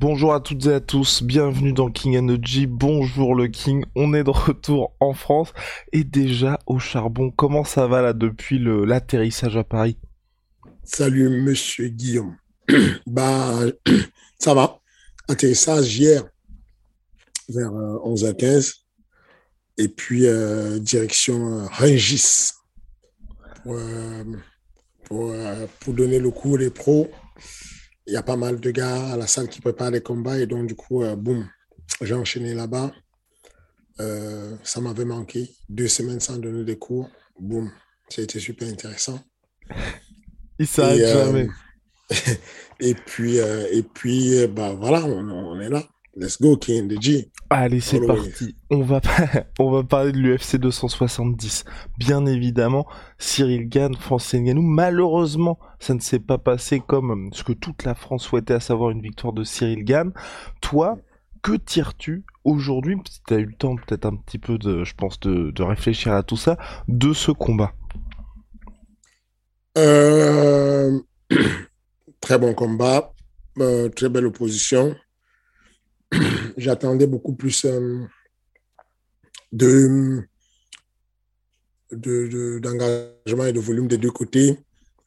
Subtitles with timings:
[0.00, 4.22] Bonjour à toutes et à tous, bienvenue dans King Energy, bonjour le King, on est
[4.22, 5.52] de retour en France
[5.92, 7.32] et déjà au charbon.
[7.32, 9.96] Comment ça va là depuis l'atterrissage à Paris?
[10.84, 12.36] Salut monsieur Guillaume.
[13.08, 13.58] bah
[14.38, 14.78] ça va.
[15.26, 16.22] Atterrissage hier
[17.48, 18.62] vers 11h15 euh,
[19.78, 22.52] et puis euh, direction euh, Rungis
[25.08, 25.34] pour,
[25.80, 27.10] pour, donner le coup aux pros
[28.08, 30.46] il y a pas mal de gars à la salle qui préparent les combats et
[30.46, 31.46] donc du coup, euh, boum,
[32.00, 32.90] j'ai enchaîné là-bas.
[34.00, 35.50] Euh, ça m'avait manqué.
[35.68, 37.10] Deux semaines sans donner des cours.
[37.38, 37.70] Boum,
[38.08, 39.20] ça a été super intéressant.
[40.58, 41.48] Il s'arrête euh, jamais.
[42.80, 45.86] et puis, et puis bah, voilà, on est là.
[46.18, 47.30] Let's go, King G.
[47.48, 48.56] Allez, c'est parti.
[48.70, 49.00] On va,
[49.60, 51.64] on va parler de l'UFC 270.
[51.96, 52.88] Bien évidemment,
[53.18, 54.62] Cyril Gann, Francis Ngannou.
[54.62, 58.90] Malheureusement, ça ne s'est pas passé comme ce que toute la France souhaitait, à savoir
[58.90, 60.12] une victoire de Cyril Gann.
[60.60, 60.98] Toi,
[61.40, 64.94] que tires-tu aujourd'hui, si tu as eu le temps peut-être un petit peu de, je
[64.96, 66.58] pense, de, réfléchir à tout ça,
[66.88, 67.74] de ce combat
[69.76, 70.98] euh,
[72.20, 73.14] Très bon combat,
[73.60, 74.96] euh, très belle opposition.
[76.56, 78.04] j'attendais beaucoup plus euh,
[79.52, 80.24] de
[81.90, 84.58] d'engagement et de volume des deux côtés.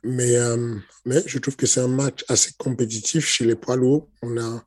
[0.04, 0.76] Mais, euh,
[1.06, 4.10] mais je trouve que c'est un match assez compétitif chez les poids lourds.
[4.24, 4.66] On a,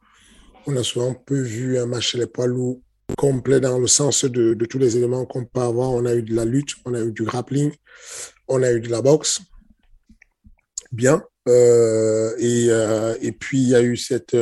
[0.66, 2.80] on a souvent peu vu un match chez les poids lourds
[3.18, 5.90] complet dans le sens de, tous les éléments qu'on peut avoir.
[5.90, 7.72] On a eu de la lutte, on a eu du grappling,
[8.46, 9.40] on a eu de la boxe.
[10.92, 11.24] Bien.
[11.48, 12.68] Euh, et,
[13.26, 14.36] et puis, il y a eu cette,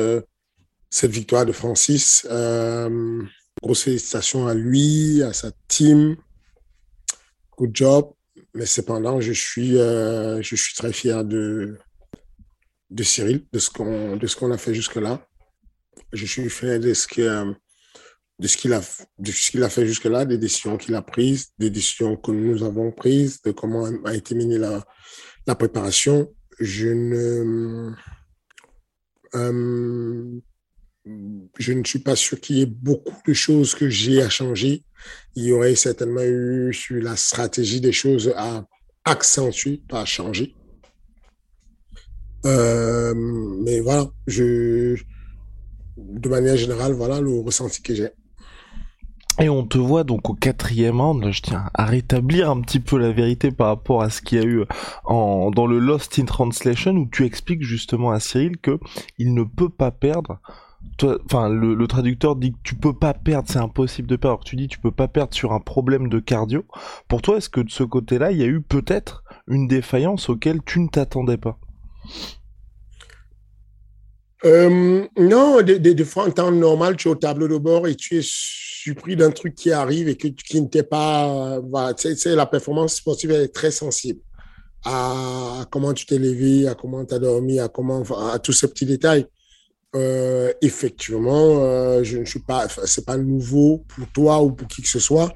[0.93, 2.27] cette victoire de Francis.
[2.31, 3.23] Euh,
[3.63, 6.17] grosse félicitations à lui, à sa team.
[7.57, 8.13] Good job.
[8.55, 11.79] Mais cependant, je suis, euh, je suis très fier de,
[12.91, 15.27] de Cyril, de ce qu'on, qu'on a fait jusque-là.
[16.13, 17.55] Je suis fier de ce que,
[18.39, 18.83] de ce qu'il a,
[19.19, 23.41] de a fait jusque-là, des décisions qu'il a prises, des décisions que nous avons prises,
[23.41, 24.85] de comment a été menée la,
[25.47, 26.35] la préparation.
[26.61, 27.93] Je ne,
[29.35, 30.41] euh,
[31.05, 34.85] je ne suis pas sûr qu'il y ait beaucoup de choses que j'ai à changer.
[35.35, 38.65] Il y aurait certainement eu sur la stratégie des choses à
[39.05, 40.55] accentuer, pas à changer.
[42.45, 44.97] Euh, mais voilà, je,
[45.97, 48.11] de manière générale, voilà le ressenti que j'ai.
[49.41, 52.99] Et on te voit donc au quatrième round, je tiens à rétablir un petit peu
[52.99, 54.65] la vérité par rapport à ce qu'il y a eu
[55.09, 58.79] dans le Lost in Translation où tu expliques justement à Cyril que
[59.19, 60.39] il ne peut pas perdre
[61.25, 64.45] enfin, le, traducteur dit que tu peux pas perdre, c'est impossible de perdre.
[64.45, 66.65] tu dis tu peux pas perdre sur un problème de cardio.
[67.09, 70.61] Pour toi, est-ce que de ce côté-là, il y a eu peut-être une défaillance auquel
[70.65, 71.59] tu ne t'attendais pas?
[74.45, 78.19] Euh, Non, des, fois en temps normal, tu es au tableau de bord et tu
[78.19, 81.61] es surpris d'un truc qui arrive et que, qui ne t'est pas.
[81.61, 81.95] Voilà,
[82.25, 84.21] la performance sportive est très sensible
[84.85, 88.69] à comment tu t'es levé, à comment tu as dormi, à, comment, à tous ces
[88.69, 89.27] petits détails.
[89.95, 94.83] Euh, effectivement, euh, je ne suis pas, c'est pas nouveau pour toi ou pour qui
[94.83, 95.35] que ce soit.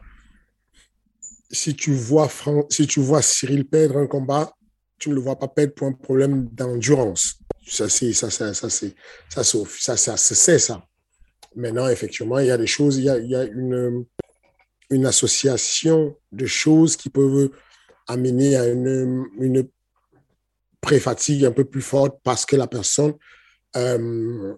[1.50, 2.28] Si tu vois,
[2.70, 4.50] si tu vois Cyril perdre un combat,
[4.98, 7.34] tu ne le vois pas perdre pour un problème d'endurance.
[7.66, 8.94] Ça, c'est, ça, ça, ça, c'est,
[9.28, 10.86] ça, ça, ça, c'est ça.
[11.54, 14.06] Maintenant, effectivement, il y a des choses, il y a, il y a une,
[14.90, 17.50] une association de choses qui peuvent
[18.08, 19.68] amener à une, une
[20.80, 23.14] pré-fatigue un peu plus forte parce que la personne
[23.74, 24.54] euh,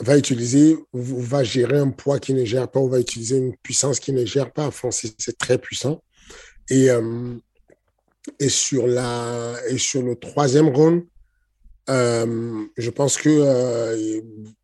[0.00, 4.00] va utiliser, va gérer un poids qui ne gère pas ou va utiliser une puissance
[4.00, 4.70] qui ne gère pas.
[4.70, 6.02] Francis, c'est très puissant.
[6.68, 7.34] Et, euh,
[8.38, 11.04] et, sur la, et sur le troisième round,
[11.88, 14.22] euh, je pense que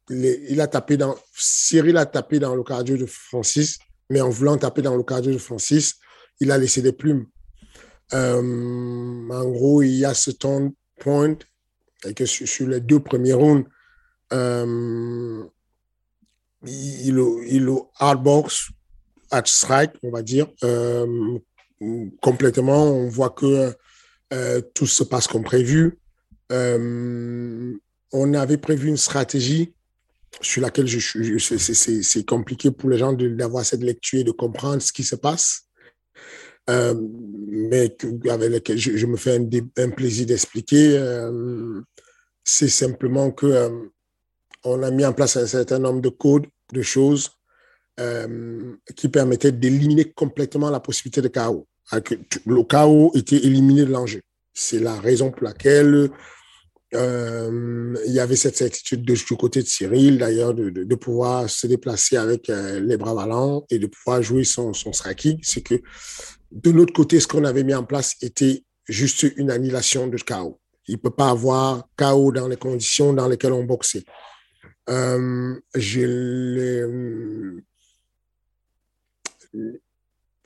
[0.08, 3.78] il a tapé dans, Cyril a tapé dans le cardio de Francis,
[4.08, 5.96] mais en voulant taper dans le cardio de Francis,
[6.38, 7.26] il a laissé des plumes.
[8.12, 11.36] en gros, il y a ce turn point
[12.14, 13.68] que sur, les deux premiers rounds,
[14.32, 15.48] il,
[16.66, 17.68] il,
[17.98, 18.70] hardbox,
[19.30, 20.48] at strike, on va dire,
[22.20, 22.84] complètement.
[22.84, 23.74] On voit que
[24.74, 25.98] tout se passe comme prévu.
[26.50, 29.74] on avait prévu une stratégie
[30.40, 31.38] sur laquelle je,
[32.02, 35.62] c'est compliqué pour les gens d'avoir cette lecture et de comprendre ce qui se passe.
[36.68, 36.94] Euh,
[37.48, 37.96] mais
[38.28, 40.98] avec lequel je, me fais un, plaisir d'expliquer.
[40.98, 41.80] Euh,
[42.44, 43.70] c'est simplement que euh,
[44.66, 47.30] on a mis en place un certain nombre de codes, de choses
[48.94, 51.66] qui permettaient d'éliminer complètement la possibilité de chaos.
[52.44, 54.20] Le chaos était éliminé de l'enjeu.
[54.52, 56.10] C'est la raison pour laquelle
[56.94, 61.50] euh, il y avait cette certitude de, du côté de Cyril, d'ailleurs, de, de, pouvoir
[61.50, 65.38] se déplacer avec euh, les bras ballants et de pouvoir jouer son, son striking.
[65.42, 65.74] C'est que
[66.52, 70.60] de l'autre côté, ce qu'on avait mis en place était juste une annihilation de chaos.
[70.86, 74.04] Il ne peut pas avoir chaos dans les conditions dans lesquelles on boxait.
[74.88, 75.60] Euh,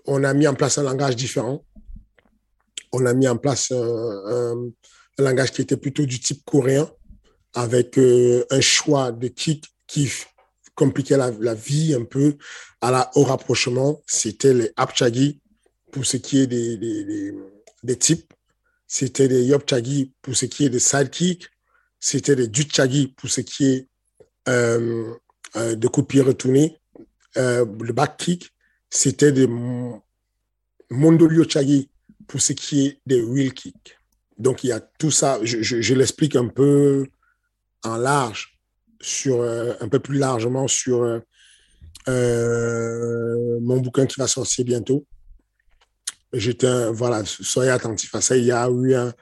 [0.07, 1.65] on a mis en place un langage différent.
[2.93, 4.71] On a mis en place un
[5.21, 6.91] un langage qui était plutôt du type coréen,
[7.55, 10.11] avec euh, un choix de kick qui
[10.75, 12.37] compliquait la, vie un peu
[12.81, 14.03] à la, au rapprochement.
[14.07, 15.41] C'était les apchagi
[15.91, 17.35] pour ce qui est des, des,
[17.83, 18.33] des, types.
[18.87, 21.49] C'était les yopchagi pour ce qui est des sidekick.
[21.99, 23.89] C'était les duchagi pour ce qui est
[24.49, 25.13] euh,
[25.57, 26.79] euh, de coups de retournés.
[27.37, 28.51] le back kick,
[28.89, 29.49] c'était des
[30.91, 31.91] mondolio chagi
[32.27, 33.97] pour ce qui est des wheel kick.
[34.39, 35.39] Donc, il y a tout ça.
[35.43, 37.07] Je, l'explique un peu
[37.85, 38.59] en large,
[39.01, 41.21] sur, euh, un peu plus largement sur euh,
[42.09, 45.07] euh, mon bouquin qui va sortir bientôt.
[46.33, 48.37] J'étais, voilà, soyez attentifs à ça.
[48.37, 49.13] Il y a eu un.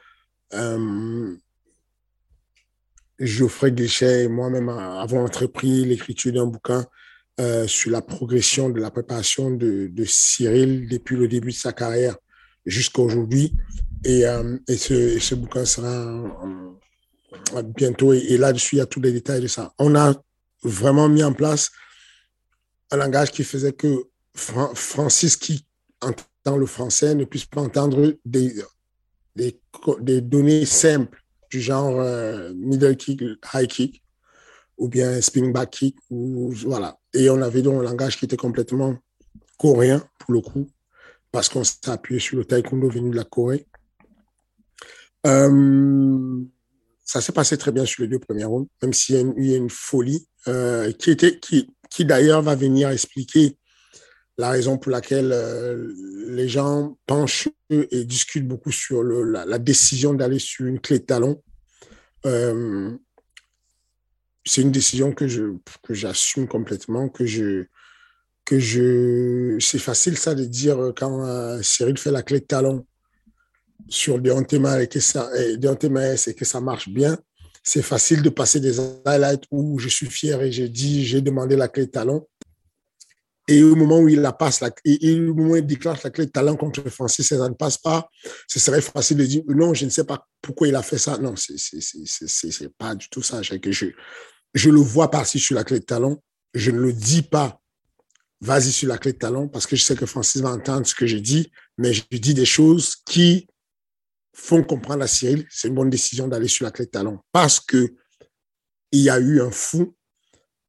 [3.18, 6.86] Geoffrey Guichet et moi-même avons entrepris l'écriture d'un bouquin
[7.66, 12.16] sur la progression de la préparation de, Cyril depuis le début de sa carrière
[12.66, 13.54] jusqu'à aujourd'hui.
[14.04, 16.20] Et, euh, ce, bouquin sera
[17.76, 18.12] bientôt.
[18.12, 19.72] Et, là-dessus, il y a tous les détails de ça.
[19.78, 20.14] On a
[20.62, 21.70] vraiment mis en place
[22.90, 24.04] un langage qui faisait que
[24.34, 25.64] Francis, qui
[26.00, 33.22] entend le français, ne puisse pas entendre des données simples du genre euh, middle kick,
[33.54, 34.02] high kick,
[34.76, 36.98] ou bien spinning back kick, ou voilà.
[37.14, 38.96] Et on avait donc un langage qui était complètement
[39.58, 40.68] coréen, pour le coup,
[41.32, 43.66] parce qu'on s'est appuyé sur le taekwondo venu de la Corée.
[45.26, 46.44] Euh,
[47.04, 49.70] ça s'est passé très bien sur les deux premiers rounds, même s'il y, a une
[49.70, 53.57] folie euh, qui, était, qui, qui d'ailleurs va venir expliquer
[54.38, 55.92] la raison pour laquelle euh,
[56.28, 61.42] les gens penchent et discutent beaucoup sur la, décision d'aller sur une clé de talon.
[64.44, 65.26] c'est une décision que
[65.90, 67.66] j'assume complètement, que je
[68.44, 72.86] que je c'est facile ça de dire quand Cyril fait la clé de talon
[73.88, 77.18] sur Deontay et que ça, et que ça marche bien,
[77.62, 81.56] c'est facile de passer des highlights où je suis fier et j'ai dit, j'ai demandé
[81.56, 82.26] la clé de talon.
[83.48, 86.26] Et au moment où il la passe, la, au moment où il déclenche la clé
[86.26, 88.08] de talon contre Francis, ça ne passe pas,
[88.46, 91.16] ce serait facile de dire, non, je ne sais pas pourquoi il a fait ça.
[91.16, 93.40] Non, c'est pas du tout ça.
[93.42, 96.22] Je, le vois passer sur la clé de talon.
[96.52, 97.58] Je ne le dis pas,
[98.42, 100.94] vas-y sur la clé de talon, parce que je sais que Francis va entendre ce
[100.94, 103.48] que je dis, mais je dis des choses qui
[104.34, 107.58] font comprendre à Cyril, c'est une bonne décision d'aller sur la clé de talon parce
[107.58, 107.94] que
[108.92, 109.96] il y a eu un fou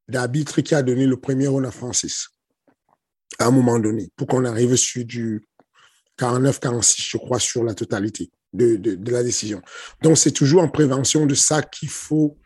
[0.08, 2.28] d'arbitre qui a donné le premier rôle à Francis
[3.38, 5.42] à un moment donné pour qu'on arrive sur du
[6.18, 9.62] 49-46, je crois, sur la totalité de, de, la décision.
[10.02, 12.36] Donc, c'est toujours en prévention de ça qu'il faut,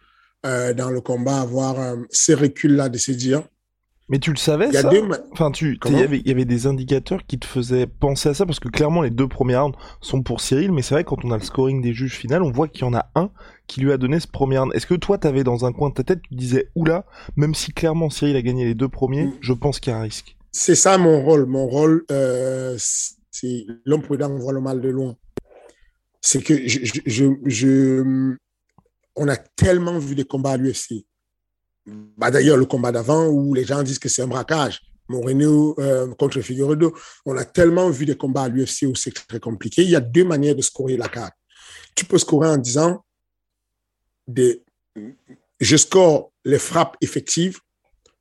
[0.47, 3.43] euh, dans le combat, avoir euh, ces reculs-là de se dire,
[4.09, 4.91] mais tu le savais ça
[5.33, 8.45] Enfin, tu, il y avait, y avait des indicateurs qui te faisaient penser à ça
[8.45, 11.31] parce que clairement les deux premiers rounds sont pour Cyril, mais c'est vrai quand on
[11.31, 13.31] a le scoring des juges final, on voit qu'il y en a un
[13.67, 14.75] qui lui a donné ce premier round.
[14.75, 17.73] Est-ce que toi t'avais dans un coin de ta tête, tu disais oula, même si
[17.73, 19.33] clairement Cyril a gagné les deux premiers, mm.
[19.41, 20.37] je pense qu'il y a un risque.
[20.57, 21.47] C'est ça mon rôle.
[21.47, 25.17] Mon rôle, euh, c'est l'homme prudent voit le mal de loin.
[26.21, 28.37] C'est que je,
[29.17, 31.05] on a tellement vu des combats à l'UFC
[32.17, 34.81] bah, D'ailleurs, le combat d'avant où les gens disent que c'est un braquage.
[35.09, 36.97] Moreno euh, contre Figueredo.
[37.27, 39.83] On a tellement vu des combats à l'UFC où c'est très compliqué.
[39.83, 41.35] Il y a deux manières de scorer la carte.
[41.97, 43.05] Tu peux scorer en disant
[45.61, 47.59] je score les frappes effectives,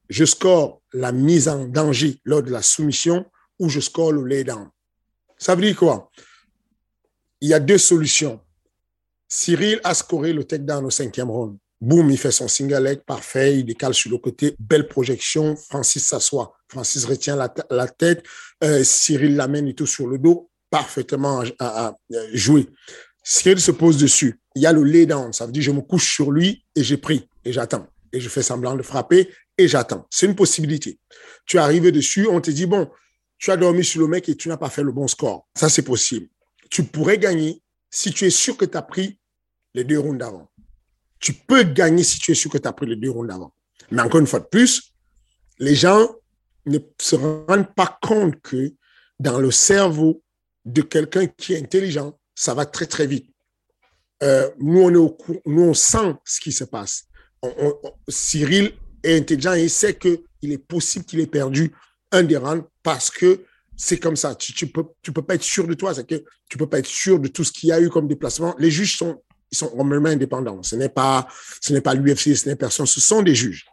[0.10, 3.26] je score la mise en danger lors de la soumission
[3.60, 4.70] ou je score le lay down.
[5.38, 6.10] Ça veut dire quoi?
[7.44, 8.40] il y a deux solutions.
[9.28, 11.58] Cyril a scoré le takedown au cinquième round.
[11.82, 15.58] Boum, il fait son single leg parfait, il décale sur le côté, belle projection.
[15.58, 16.56] Francis s'assoit.
[16.70, 18.24] Francis retient la, tête,
[18.64, 21.94] euh, Cyril l'amène et tout sur le dos, parfaitement à,
[22.32, 22.70] joué.
[23.22, 24.40] Cyril se pose dessus.
[24.56, 26.84] Il y a le lay down, ça veut dire je me couche sur lui et
[26.84, 27.88] j'ai pris et j'attends.
[28.14, 30.08] Et je fais semblant de frapper et j'attends.
[30.10, 31.00] C'est une possibilité.
[31.46, 32.90] Tu es arrivé dessus, on te dit, bon,
[33.38, 35.48] tu as dormi sur le mec et tu n'as pas fait le bon score.
[35.56, 36.28] Ça, c'est possible.
[36.70, 39.20] Tu pourrais gagner si tu es sûr que tu as pris
[39.74, 40.50] les deux rounds d'avant
[41.24, 43.54] tu peux gagner si tu es sûr que tu as pris les deux rounds avant.
[43.92, 44.92] Mais encore une fois de plus,
[45.58, 46.14] les gens
[46.66, 48.74] ne se rendent pas compte que
[49.22, 50.22] dans le cerveau
[50.66, 53.30] de quelqu'un qui est intelligent, ça va très, très vite.
[54.22, 57.06] Euh, nous, on est au nous, on sent ce qui se passe.
[58.10, 61.72] Cyril est intelligent et il sait qu'il est possible qu'il ait perdu
[62.12, 63.42] un des rounds parce que
[63.76, 64.36] c'est comme ça.
[64.36, 65.94] Tu ne peux, tu peux pas être sûr de toi.
[65.94, 68.08] C'est que tu peux pas être sûr de tout ce qu'il y a eu comme
[68.08, 68.56] déplacement.
[68.60, 69.22] Les juges sont
[69.54, 70.64] ils sont complètement indépendants.
[70.64, 71.28] Ce n'est pas,
[71.62, 72.88] ce n'est pas l'UFC, ce n'est personne.
[72.88, 73.68] Ce sont des juges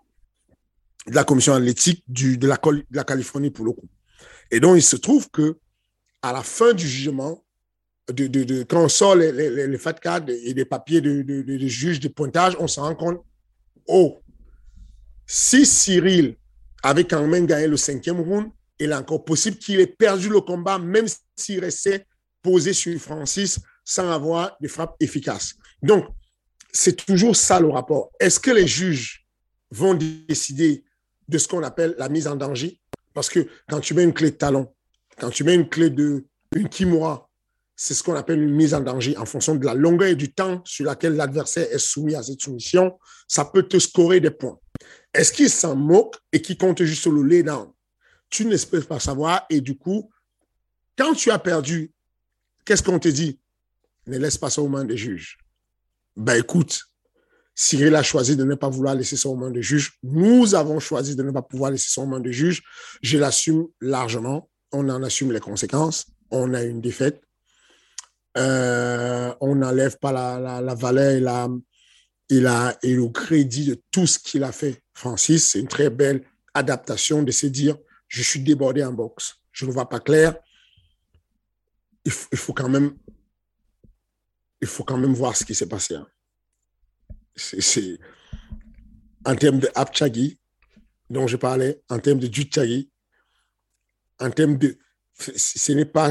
[1.06, 3.88] de la commission athlétique du, de, la, de la Californie pour le coup.
[4.50, 5.56] Et donc, il se trouve que
[6.20, 7.42] à la fin du jugement,
[8.12, 11.66] de, de, quand on sort les, les, les fat cards et des papiers de, de,
[11.66, 13.24] juges de pointage, on se rend compte,
[13.86, 14.20] oh,
[15.32, 16.34] si Cyril
[16.82, 20.40] avait quand même gagné le cinquième round, il est encore possible qu'il ait perdu le
[20.40, 21.06] combat, même
[21.36, 22.04] s'il restait
[22.42, 25.54] posé sur Francis sans avoir de frappe efficace.
[25.84, 26.06] Donc,
[26.72, 28.10] c'est toujours ça le rapport.
[28.18, 29.24] Est-ce que les juges
[29.70, 30.82] vont décider
[31.28, 32.80] de ce qu'on appelle la mise en danger?
[33.14, 34.74] Parce que quand tu mets une clé de talon,
[35.20, 37.30] quand tu mets une clé de une kimura,
[37.76, 40.32] c'est ce qu'on appelle une mise en danger en fonction de la longueur et du
[40.34, 42.98] temps sur laquelle l'adversaire est soumis à cette soumission.
[43.28, 44.58] Ça peut te scorer des points.
[45.12, 47.70] Est-ce qu'il s'en moque et qu'il compte juste sur le lay down
[48.28, 50.10] Tu n'espères pas savoir et du coup,
[50.96, 51.92] quand tu as perdu,
[52.64, 53.40] qu'est-ce qu'on te dit?
[54.06, 55.38] Ne laisse pas ça aux mains des juges
[56.16, 56.82] ben écoute,
[57.54, 59.98] Cyril a choisi de ne pas vouloir laisser son main de juge.
[60.02, 62.62] Nous avons choisi de ne pas pouvoir laisser son main de juge.
[63.02, 64.48] Je l'assume largement.
[64.72, 66.06] On en assume les conséquences.
[66.30, 67.22] On a une défaite.
[68.36, 71.48] Euh, on n'enlève pas la, la, valeur et, la,
[72.30, 74.82] et, la, et le crédit de tout ce qu'il a fait.
[74.94, 77.76] Francis, c'est une très belle adaptation de se dire,
[78.08, 79.36] je suis débordé en boxe.
[79.52, 80.36] Je ne vois pas clair.
[82.04, 82.94] il faut quand même
[84.60, 85.94] il faut quand même voir ce qui s'est passé.
[85.94, 86.06] Hein.
[87.36, 87.98] C'est,
[89.24, 90.38] en termes de Abchagi,
[91.08, 92.90] dont je parlais, en termes de Jutchagi,
[94.18, 94.78] en termes de.
[95.14, 96.10] Ce n'est pas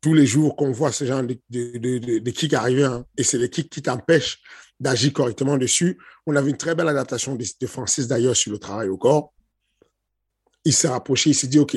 [0.00, 3.06] tous les jours qu'on voit ce genre de, de, de, kick arriver, hein.
[3.16, 4.40] et c'est les kicks qui t'empêchent
[4.82, 5.98] d'agir correctement dessus.
[6.26, 9.32] On avait une très belle adaptation de, Francis d'ailleurs sur le travail au corps.
[10.64, 11.76] Il s'est rapproché, il s'est dit, OK,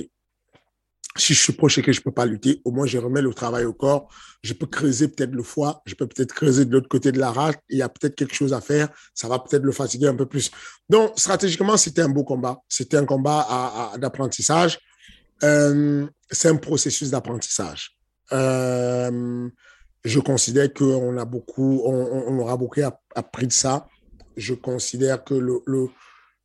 [1.18, 3.34] si je suis proche et que je peux pas lutter, au moins je remets le
[3.34, 4.10] travail au corps.
[4.44, 7.32] Je peux creuser peut-être le foie, je peux peut-être creuser de l'autre côté de la
[7.32, 7.54] rage.
[7.70, 8.90] Il y a peut-être quelque chose à faire.
[9.14, 10.52] Ça va peut-être le fatiguer un peu plus.
[10.90, 12.58] Donc stratégiquement, c'était un beau combat.
[12.68, 14.80] C'était un combat d'apprentissage.
[15.44, 17.98] Euh, c'est un processus d'apprentissage.
[18.32, 19.48] Euh,
[20.06, 22.82] je considère qu'on a beaucoup, on, aura beaucoup
[23.16, 23.90] appris de ça.
[24.38, 25.62] Je considère que le,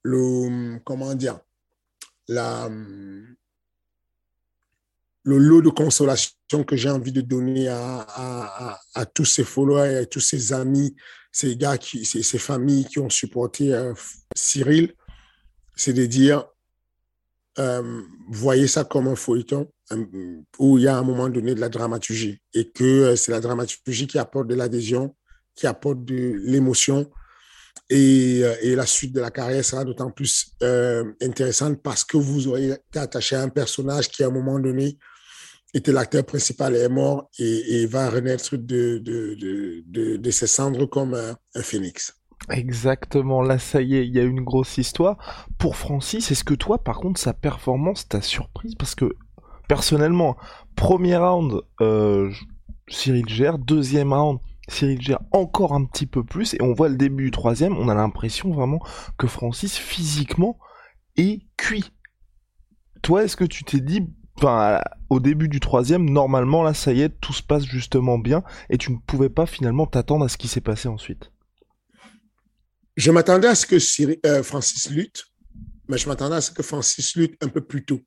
[0.02, 1.38] le, comment dire,
[2.26, 2.70] la
[5.22, 8.78] le lot de consolation que j'ai envie de donner à,
[9.14, 10.96] tous ces followers, à tous ces amis,
[11.30, 13.92] ces gars, qui, ces, familles qui ont supporté euh,
[14.34, 14.94] Cyril,
[15.76, 16.46] c'est de dire,
[17.58, 19.70] euh, voyez ça comme un feuilleton
[20.58, 24.06] où il y a un moment donné de la dramaturgie et que c'est la dramaturgie
[24.06, 25.14] qui apporte de l'adhésion,
[25.54, 27.10] qui apporte de l'émotion.
[27.88, 30.54] Et, et, la suite de la carrière sera d'autant plus
[31.20, 34.96] intéressante parce que vous aurez été attaché à un personnage qui, à un moment donné,
[35.74, 42.16] était l'acteur principal est mort et, va renaître de, ses cendres comme un, phénix.
[42.50, 45.46] Exactement, là ça y est, il y a une grosse histoire.
[45.58, 48.74] Pour Francis, est-ce que toi, par contre, sa performance t'a surprise?
[48.76, 49.14] Parce que,
[49.70, 50.36] personnellement,
[50.74, 52.28] premier round, euh,
[52.88, 56.96] Cyril gère, deuxième round, Cyril gère encore un petit peu plus, et on voit le
[56.96, 58.80] début du troisième, on a l'impression vraiment
[59.16, 60.58] que Francis, physiquement,
[61.16, 61.92] est cuit.
[63.00, 64.02] Toi, est-ce que tu t'es dit,
[65.08, 68.76] au début du troisième, normalement, là, ça y est, tout se passe justement bien, et
[68.76, 71.30] tu ne pouvais pas finalement t'attendre à ce qui s'est passé ensuite?
[72.96, 73.76] Je m'attendais à ce que
[74.26, 75.26] euh, Francis lutte,
[75.86, 78.00] mais je m'attendais à ce que Francis lutte un peu plus tôt.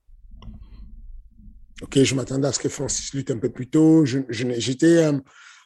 [1.84, 4.06] Ok, je m'attendais à ce que Francis lutte un peu plus tôt.
[4.06, 5.20] J'étais euh,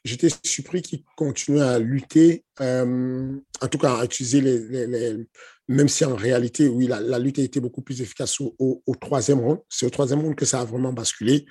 [0.08, 5.18] j'étais surpris qu'il continue à lutter, euh, en tout cas à utiliser les,
[5.68, 9.60] même si en réalité, oui, la, lutte a été beaucoup plus efficace au, troisième round.
[9.70, 11.46] C'est au troisième round que ça a vraiment basculé.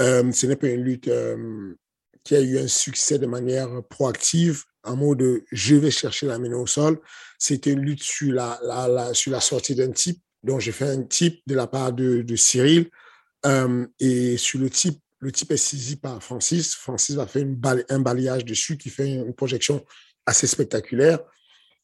[0.00, 1.74] Euh, ce n'est pas une lutte euh,
[2.24, 6.66] qui a eu un succès de manière proactive, en mode je vais chercher la au
[6.66, 6.98] sol.
[7.38, 11.42] C'était une lutte sur la, sur la sortie d'un type, dont j'ai fait un type
[11.46, 12.90] de la part de Cyril.
[13.46, 16.74] Euh, et sur le type, le type est saisi par Francis.
[16.74, 19.84] Francis va faire une un balayage dessus qui fait une projection
[20.26, 21.20] assez spectaculaire.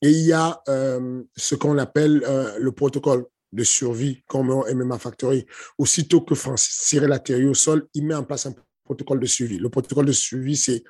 [0.02, 4.64] Et il y a euh, ce qu'on appelle euh, le protocole de survie comme en
[4.72, 5.46] MMA Factory.
[5.78, 9.58] Aussitôt que Francis Cyril atterrit au sol, il met en place un protocole de suivi.
[9.58, 10.84] Le protocole de suivi, c'est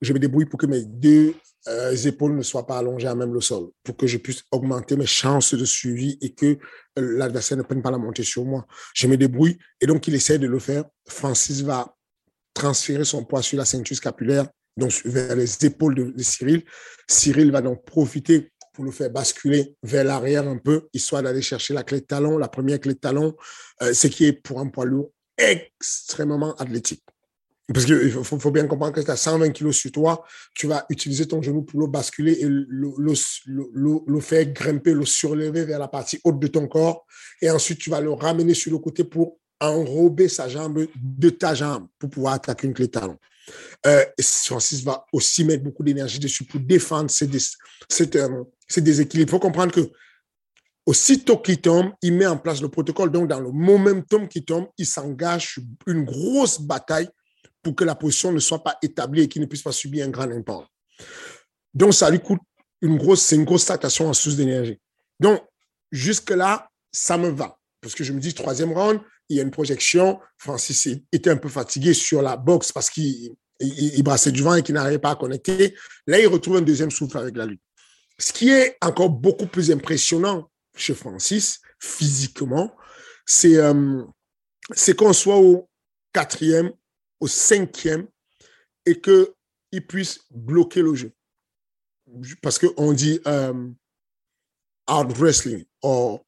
[0.00, 1.34] je me débrouille pour que mes deux
[1.68, 4.96] euh, épaules ne soient pas allongées à même le sol, pour que je puisse augmenter
[4.96, 6.56] mes chances de suivi et que euh,
[6.96, 8.66] l'adversaire ne prenne pas la montée sur moi.
[8.94, 10.84] Je me débrouille et donc il essaie de le faire.
[11.08, 11.94] Francis va
[12.52, 16.62] transférer son poids sur la ceinture scapulaire, donc vers les épaules de, Cyril.
[17.08, 21.74] Cyril va donc profiter pour le faire basculer vers l'arrière un peu, histoire d'aller chercher
[21.74, 23.36] la clé de talon, la première clé de talon,
[23.82, 27.02] euh, ce qui est pour un poids lourd extrêmement athlétique.
[27.72, 30.22] Parce qu'il faut, bien comprendre que tu as 120 kilos sur toi,
[30.54, 33.14] tu vas utiliser ton genou pour le basculer et le,
[34.20, 37.06] faire grimper, le surlever vers la partie haute de ton corps.
[37.40, 41.54] Et ensuite, tu vas le ramener sur le côté pour enrober sa jambe de ta
[41.54, 43.16] jambe pour pouvoir attaquer une clé talon.
[43.86, 47.26] Euh, Francis va aussi mettre beaucoup d'énergie dessus pour défendre ces,
[48.16, 48.44] euh,
[48.76, 49.28] déséquilibres.
[49.28, 49.90] Il faut comprendre que
[50.84, 53.10] aussitôt qu'il tombe, il met en place le protocole.
[53.10, 57.08] Donc, dans le momentum qui tombe, il s'engage une grosse bataille
[57.64, 60.10] pour que la position ne soit pas établie et qu'il ne puisse pas subir un
[60.10, 60.68] grand impact.
[61.72, 62.40] Donc, ça lui coûte
[62.82, 64.78] une grosse, c'est une grosse tractation en source d'énergie.
[65.18, 65.42] Donc,
[65.90, 67.58] jusque-là, ça me va.
[67.80, 70.20] Parce que je me dis, troisième round, il y a une projection.
[70.38, 74.62] Francis était un peu fatigué sur la boxe parce qu'il il, brassait du vent et
[74.62, 75.74] qu'il n'arrivait pas à connecter.
[76.06, 77.62] Là, il retrouve un deuxième souffle avec la lutte.
[78.18, 82.74] Ce qui est encore beaucoup plus impressionnant chez Francis, physiquement,
[83.26, 84.02] c'est euh,
[84.96, 85.68] qu'on soit au
[86.12, 86.70] quatrième
[87.24, 88.06] au cinquième
[88.84, 91.10] et qu'il puisse bloquer le jeu.
[92.42, 93.70] Parce qu'on dit euh,
[94.90, 96.20] out wrestling ou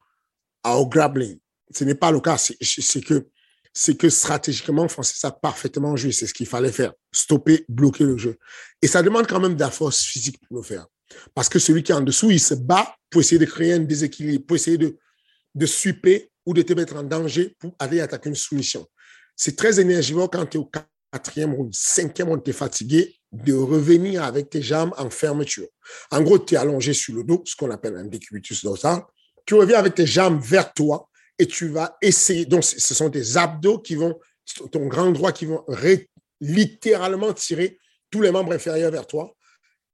[0.67, 1.39] out grappling.
[1.71, 2.39] Ce n'est pas le cas.
[2.39, 3.29] C'est que,
[3.75, 6.13] c'est que stratégiquement, Francis a parfaitement joué.
[6.13, 6.95] C'est ce qu'il fallait faire.
[7.13, 8.39] Stopper, bloquer le jeu.
[8.81, 10.87] Et ça demande quand même de la force physique pour le faire.
[11.35, 13.81] Parce que celui qui est en dessous, il se bat pour essayer de créer un
[13.81, 14.97] déséquilibre, pour essayer de,
[15.55, 18.89] de super ou de te mettre en danger pour aller attaquer une soumission
[19.37, 20.71] c'est très énergivore quand tu es au
[21.13, 25.69] quatrième ou cinquième round, tu es fatigué, de revenir avec tes jambes en fermeture.
[26.11, 29.03] En gros, tu es allongé sur le dos, ce qu'on appelle un décubitus dorsal.
[29.45, 32.47] Tu reviens avec tes jambes vers toi et tu vas essayer.
[32.47, 34.19] Donc, ce sont tes abdos qui vont,
[34.73, 35.65] ton grand droit qui vont
[36.41, 37.79] littéralement tirer
[38.11, 39.36] tous les membres inférieurs vers toi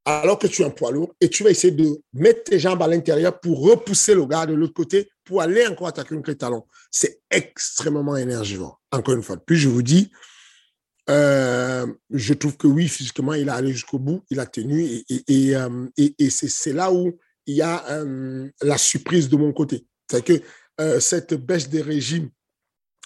[0.04, 2.82] alors que tu es un poids lourd et tu vas essayer de mettre tes jambes
[2.82, 6.34] à l'intérieur pour repousser le gars de l'autre côté pour aller encore attaquer une clé
[6.34, 6.66] de.
[6.90, 8.80] C'est extrêmement énergivore.
[8.90, 10.10] Encore une fois, puis je vous dis,
[11.08, 15.04] euh, je trouve que oui, physiquement, il a allé jusqu'au bout, il a tenu et,
[15.28, 15.86] et, euh,
[16.18, 19.86] c'est là où il y a euh, la surprise de mon côté.
[20.10, 20.42] C'est que
[21.00, 22.28] cette baisse des régimes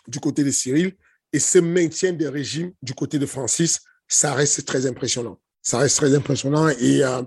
[0.09, 0.95] du côté de Cyril
[1.33, 5.96] et ce maintien des régimes du côté de Francis, ça reste très impressionnant ça reste
[5.96, 7.22] très impressionnant euh,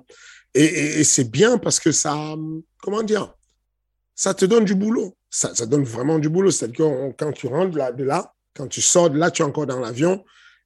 [0.53, 2.35] et, et, c'est bien parce que ça,
[2.81, 3.35] comment dire,
[4.15, 5.15] ça te donne du boulot.
[5.29, 6.49] Ça, ça donne vraiment du boulot.
[6.49, 9.67] C'est-à-dire que quand tu rentres de là, quand tu sors de là, tu es encore
[9.67, 10.23] dans l'avion.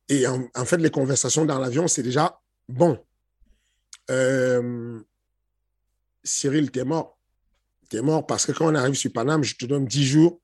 [0.08, 2.98] Et en, fait, les conversations dans l'avion, c'est déjà bon.
[4.12, 5.00] Euh,
[6.24, 7.18] Cyril, t'es mort.
[7.90, 10.40] T'es mort parce que quand on arrive sur Paname, je te donne 10 jours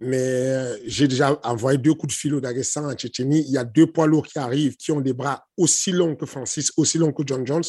[0.00, 3.40] mais euh, j'ai déjà envoyé deux coups de fil au Dagestan, en Tchétchénie.
[3.40, 6.26] Il y a deux poids lourds qui arrivent, qui ont des bras aussi longs que
[6.26, 7.64] Francis, aussi longs que John Jones.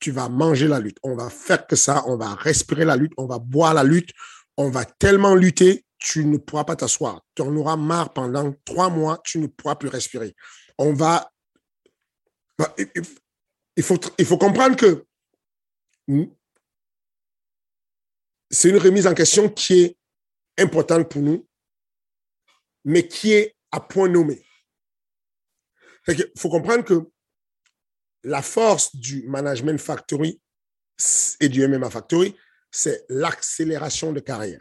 [0.00, 0.98] Tu vas manger la lutte.
[1.02, 2.02] On va faire que ça.
[2.06, 3.12] On va respirer la lutte.
[3.18, 4.10] On va boire la lutte.
[4.56, 7.22] On va tellement lutter, tu ne pourras pas t'asseoir.
[7.34, 9.20] Tu en auras marre pendant trois mois.
[9.24, 10.34] Tu ne pourras plus respirer.
[10.76, 11.30] On va.
[12.58, 12.74] Bah,
[13.76, 15.06] il faut, il faut comprendre que
[18.50, 19.96] c'est une remise en question qui est
[20.58, 21.46] importante pour nous
[22.84, 24.44] mais qui est à point nommé.
[26.08, 27.10] Il faut comprendre que
[28.24, 30.40] la force du management factory
[31.40, 32.36] et du MMA factory,
[32.70, 34.60] c'est l'accélération de carrière.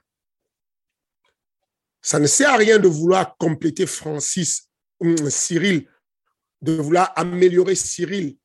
[2.02, 5.90] Ça ne sert à rien de vouloir compléter Francis, hum, Cyril,
[6.62, 8.38] de vouloir améliorer Cyril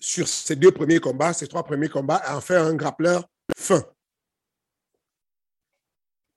[0.00, 3.84] sur ses deux premiers combats, ses trois premiers combats, et en faire un grappleur fin.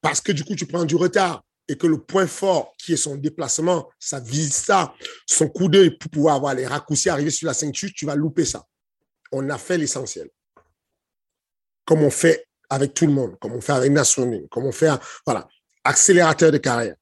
[0.02, 2.98] Parce que du coup, tu prends du retard et que le point fort, qui est
[2.98, 4.94] son déplacement, sa ça,
[5.26, 8.46] son coup d'œil pour pouvoir avoir les raccourcis, arriver sur la ceinture, tu vas louper
[8.46, 8.66] ça.
[9.32, 10.30] On a fait l'essentiel.
[11.86, 14.90] Comme on fait avec tout le monde, comme on fait avec Nationing, comme on fait,
[15.26, 15.48] voilà,
[15.84, 16.96] accélérateur de carrière.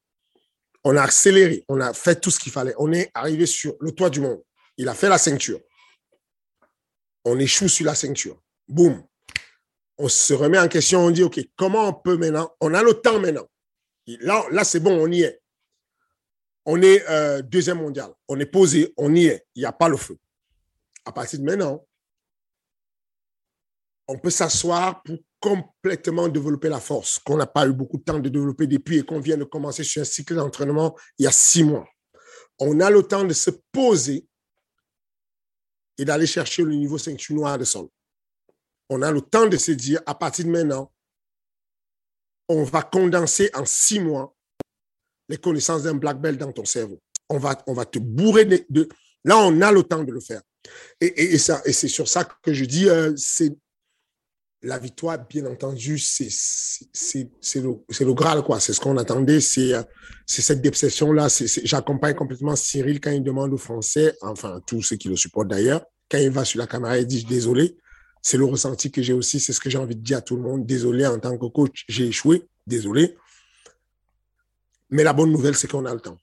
[0.83, 2.75] On a accéléré, on a fait tout ce qu'il fallait.
[2.77, 4.41] On est arrivé sur le toit du monde.
[4.77, 5.59] Il a fait la ceinture.
[7.23, 8.41] On échoue sur la ceinture.
[8.67, 9.03] Boum.
[9.97, 12.93] On se remet en question, on dit, OK, comment on peut maintenant On a le
[12.95, 13.47] temps maintenant.
[14.07, 15.41] Là, là c'est bon, on y est.
[16.65, 18.11] On est euh, deuxième mondial.
[18.27, 19.45] On est posé, on y est.
[19.55, 20.17] Il n'y a pas le feu.
[21.05, 21.85] À partir de maintenant,
[24.07, 28.19] on peut s'asseoir pour complètement développer la force qu'on n'a pas eu beaucoup de temps
[28.19, 31.31] de développer depuis et qu'on vient de commencer sur un cycle d'entraînement il y a
[31.31, 31.85] six mois.
[32.59, 34.25] On a le temps de se poser
[35.97, 37.87] et d'aller chercher le niveau ceinture noire de sol.
[38.89, 40.92] On a le temps de se dire, à partir de maintenant,
[42.49, 44.35] on va condenser en six mois
[45.29, 46.99] les connaissances d'un black belt dans ton cerveau.
[47.29, 48.87] On va, on va te bourrer de,
[49.25, 50.41] Là, on a le temps de le faire.
[50.99, 53.53] Et, ça, et c'est sur ça que je dis, euh, c'est
[54.61, 56.29] la victoire, bien entendu, c'est
[57.55, 58.61] le, le Graal, quoi.
[58.61, 59.83] C'est ce qu'on attendait, c'est euh,
[60.25, 61.27] cette déception-là.
[61.63, 65.85] J'accompagne complètement Cyril quand il demande aux Français, enfin, tous ceux qui le supportent d'ailleurs,
[66.09, 67.75] quand il va sur la caméra et dit désolé.
[68.23, 70.35] C'est le ressenti que j'ai aussi, c'est ce que j'ai envie de dire à tout
[70.35, 70.65] le monde.
[70.65, 73.15] Désolé en tant que coach, j'ai échoué, désolé.
[74.89, 76.17] Mais la bonne nouvelle, c'est qu'on a le temps.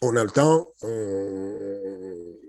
[0.00, 0.72] On a le temps.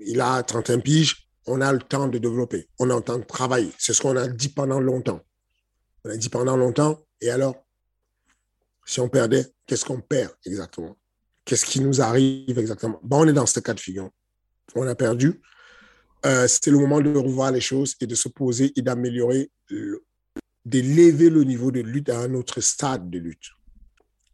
[0.06, 3.24] Il a 31 piges on a le temps de développer, on a le temps de
[3.24, 3.72] travailler.
[3.78, 5.22] C'est ce qu'on a dit pendant longtemps.
[6.04, 7.56] On a dit pendant longtemps, et alors,
[8.86, 10.98] si on perdait, qu'est-ce qu'on perd exactement?
[11.46, 13.00] Qu'est-ce qui nous arrive exactement?
[13.04, 14.10] Bon, On est dans ce cas de figure.
[14.76, 15.42] On a perdu.
[16.26, 19.50] Euh, c'est le moment de revoir les choses et de se poser et d'améliorer,
[20.66, 23.52] d'élever le niveau de lutte à un autre stade de lutte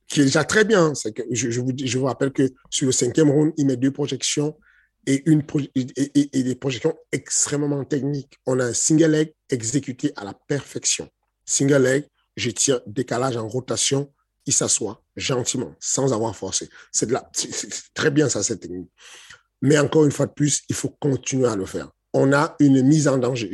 [0.07, 0.93] qui est déjà très bien.
[1.31, 4.57] Je, vous, rappelle que sur le cinquième round, il met deux projections
[5.05, 5.43] et, une
[5.75, 8.39] et, des projections extrêmement techniques.
[8.45, 11.09] On a un single leg exécuté à la perfection.
[11.45, 14.11] Single leg, je tire décalage en rotation,
[14.45, 16.69] il s'assoit gentiment, sans avoir forcé.
[16.91, 17.09] C'est
[17.93, 18.89] très bien ça, cette technique.
[19.61, 21.89] Mais encore une fois de plus, il faut continuer à le faire.
[22.13, 23.51] On a une mise en danger.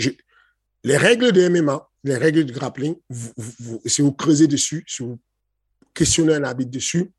[0.83, 2.95] les règles de MMA, les règles de grappling,
[3.85, 5.19] si vous creusez dessus, si vous
[5.93, 7.11] questionnez un habit dessus,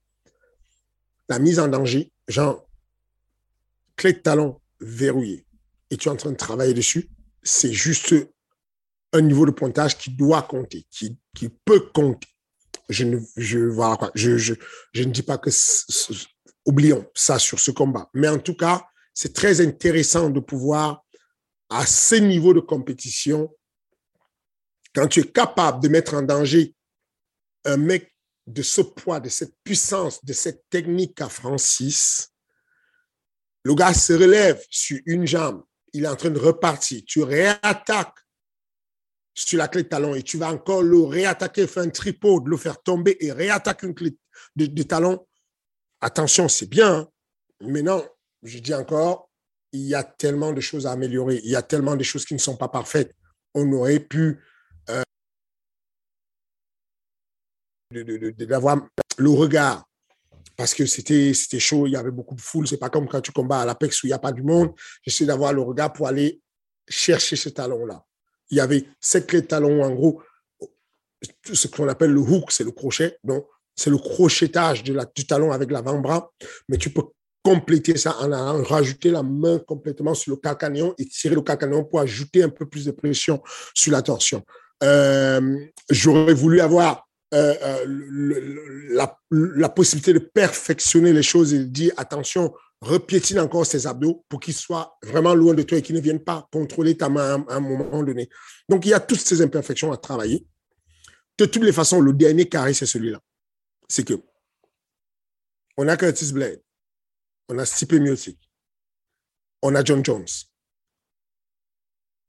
[1.29, 2.67] la mise en danger, genre,
[3.97, 5.47] clé de talon verrouillée
[5.91, 7.09] et tu es en train de travailler dessus,
[7.43, 8.15] c'est juste
[9.13, 12.29] un niveau de pointage qui doit compter, qui, qui peut compter.
[12.89, 14.55] Je ne, je, voilà je, je,
[14.93, 15.51] je ne dis pas que,
[16.65, 18.09] oublions ça sur ce combat.
[18.15, 21.05] Mais en tout cas, c'est très intéressant de pouvoir,
[21.71, 23.51] à ce niveau de compétition,
[24.95, 26.75] quand tu es capable de mettre en danger
[27.65, 28.15] un mec
[28.47, 32.31] de ce poids, de cette puissance, de cette technique à Francis,
[33.65, 37.03] le gars se relève sur une jambe, il est en train de repartir.
[37.07, 38.19] Tu réattaques
[39.35, 42.57] sur la clé de talon et tu vas encore le réattaquer, faire un tripode, le
[42.57, 44.17] faire tomber et réattaquer une clé
[44.57, 45.27] de, talon.
[46.05, 47.09] Attention, c'est bien, hein.
[47.63, 48.07] mais non,
[48.43, 49.31] je dis encore,
[49.73, 52.35] il y a tellement de choses à améliorer, il y a tellement de choses qui
[52.35, 53.17] ne sont pas parfaites.
[53.55, 54.39] On aurait pu
[54.91, 55.03] euh,
[57.91, 58.87] d'avoir
[59.17, 59.89] le regard
[60.59, 62.69] parce que c'était chaud, il y avait beaucoup de foule.
[62.69, 64.75] C'est pas comme quand tu combats à l'Apex où il n'y a pas du monde.
[65.05, 66.43] J'essaie d'avoir le regard pour aller
[66.87, 68.05] chercher ce talon-là.
[68.51, 70.23] Il y avait cette clé de talon, en gros,
[71.51, 73.19] ce qu'on appelle le hook, c'est le crochet.
[73.25, 76.31] Donc, c'est le crochetage du talon avec l'avant-bras.
[76.69, 77.03] Mais tu peux
[77.43, 81.85] compléter ça en allant rajouter la main complètement sur le calcanéon et tirer le calcanéon
[81.85, 83.43] pour ajouter un peu plus de pression
[83.75, 84.43] sur la torsion.
[84.83, 85.59] Euh,
[85.91, 87.85] j'aurais voulu avoir euh, euh,
[88.91, 94.25] la, la, possibilité de perfectionner les choses et de dire attention, repiétine encore ses abdos
[94.29, 97.45] pour qu'ils soient vraiment loin de toi et qu'ils ne viennent pas contrôler ta main
[97.49, 98.29] à un moment donné.
[98.69, 100.47] Donc, il y a toutes ces imperfections à travailler.
[101.39, 103.21] De toutes les façons, le dernier carré, c'est celui-là.
[103.89, 104.15] C'est que
[105.77, 106.63] on a Curtis Blade,
[107.49, 108.39] on a Stipe Miocic,
[109.63, 110.27] on a John Jones.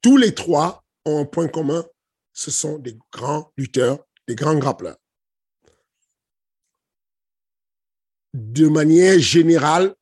[0.01, 1.85] Tous les trois ont un point commun,
[2.33, 4.97] ce sont des grands lutteurs des grands grappleurs.
[8.33, 9.95] De manière générale,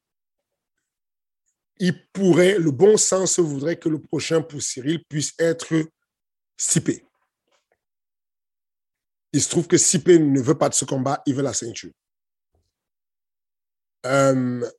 [1.80, 5.74] il pourrait, le bon sens voudrait que le prochain pour Cyril puisse être
[6.56, 7.06] Sipé.
[9.34, 11.92] Il se trouve que Sipé ne veut pas de ce combat, il veut la ceinture.
[14.06, 14.70] Euh,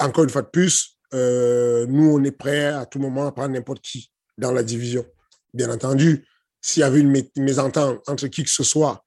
[0.00, 3.54] encore une fois de plus, euh, nous, on est prêts à tout moment à prendre
[3.54, 5.06] n'importe qui dans la division.
[5.54, 6.26] Bien entendu,
[6.60, 9.06] s'il y avait une mésentente entre qui que ce soit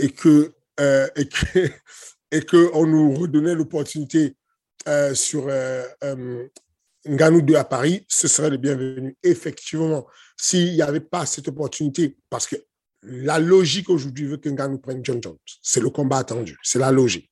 [0.00, 1.70] et que, euh, et que,
[2.32, 4.36] et que on nous redonnait l'opportunité
[5.14, 5.46] sur
[7.06, 9.16] Nganou 2 à Paris, ce serait le bienvenu.
[9.22, 12.56] Effectivement, s'il n'y avait pas cette opportunité, parce que
[13.02, 15.36] la logique aujourd'hui veut qu'un gars nous prenne John Jones.
[15.62, 16.56] C'est le combat attendu.
[16.62, 17.30] C'est la logique.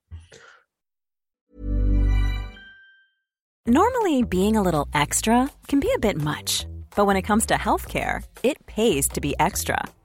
[3.66, 6.66] Normally, being a little extra can be a bit much.
[6.96, 9.78] But when it comes to healthcare, it pays to be extra.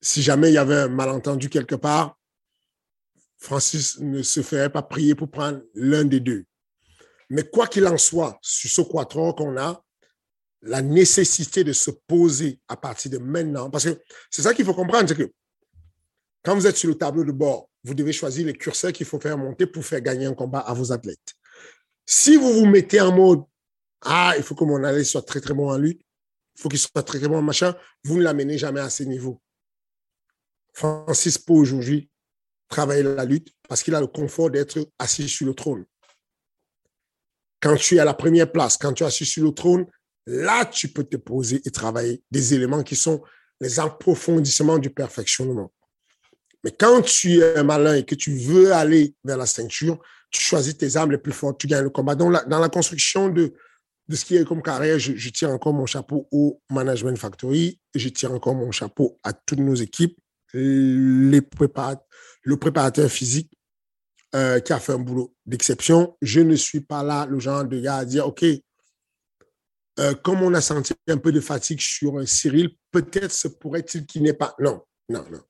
[0.00, 2.18] Si jamais il y avait un malentendu quelque part,
[3.38, 6.44] Francis ne se ferait pas prier pour prendre l'un des deux.
[7.30, 9.82] Mais quoi qu'il en soit, sur ce quatrième qu'on a,
[10.62, 14.74] la nécessité de se poser à partir de maintenant, parce que c'est ça qu'il faut
[14.74, 15.32] comprendre, c'est que
[16.42, 19.20] quand vous êtes sur le tableau de bord, vous devez choisir les curseurs qu'il faut
[19.20, 21.34] faire monter pour faire gagner un combat à vos athlètes.
[22.04, 23.42] Si vous vous mettez en mode,
[24.00, 26.00] ah, il faut que mon athlète soit très, très bon en lutte,
[26.56, 29.04] il faut qu'il soit très, très bon en machin, vous ne l'amenez jamais à ce
[29.04, 29.40] niveau.
[30.78, 32.08] Francis peut aujourd'hui
[32.68, 35.84] travailler la lutte parce qu'il a le confort d'être assis sur le trône.
[37.60, 39.86] Quand tu es à la première place, quand tu es assis sur le trône,
[40.26, 43.20] là, tu peux te poser et travailler des éléments qui sont
[43.60, 45.72] les approfondissements du perfectionnement.
[46.62, 49.98] Mais quand tu es malin et que tu veux aller vers la ceinture,
[50.30, 52.14] tu choisis tes armes les plus fortes, tu gagnes le combat.
[52.14, 53.52] Donc, dans la construction de,
[54.06, 57.80] de ce qui est comme carrière, je, je tire encore mon chapeau au Management Factory,
[57.96, 60.16] je tire encore mon chapeau à toutes nos équipes
[60.54, 61.40] le
[62.56, 63.50] préparateur physique
[64.34, 66.16] euh, qui a fait un boulot d'exception.
[66.20, 68.44] Je ne suis pas là le genre de gars à dire, OK,
[69.98, 74.22] euh, comme on a senti un peu de fatigue sur Cyril, peut-être se pourrait-il qu'il
[74.22, 74.54] n'est pas...
[74.58, 75.40] Non, non, non.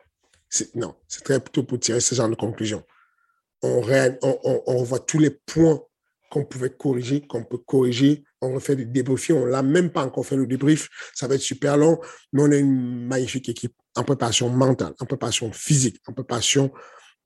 [0.48, 2.82] C'est, non, c'est très plutôt pour tirer ce genre de conclusion.
[3.62, 3.82] On,
[4.22, 5.82] on, on, voit tous les points
[6.30, 8.24] qu'on pouvait corriger, qu'on peut corriger.
[8.40, 9.30] On refait des débriefs.
[9.30, 10.88] On l'a même pas encore fait le débrief.
[11.14, 11.98] Ça va être super long,
[12.32, 16.72] mais on a une magnifique équipe en préparation mentale, en préparation physique, en préparation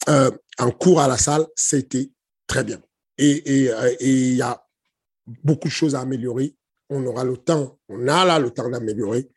[0.09, 1.47] euh, en cours à la salle.
[1.55, 2.11] C'était
[2.47, 2.81] très bien.
[3.19, 4.65] Et euh, il y a
[5.45, 6.57] beaucoup de choses à améliorer.
[6.89, 9.29] On aura le temps, on a là le temps d'améliorer.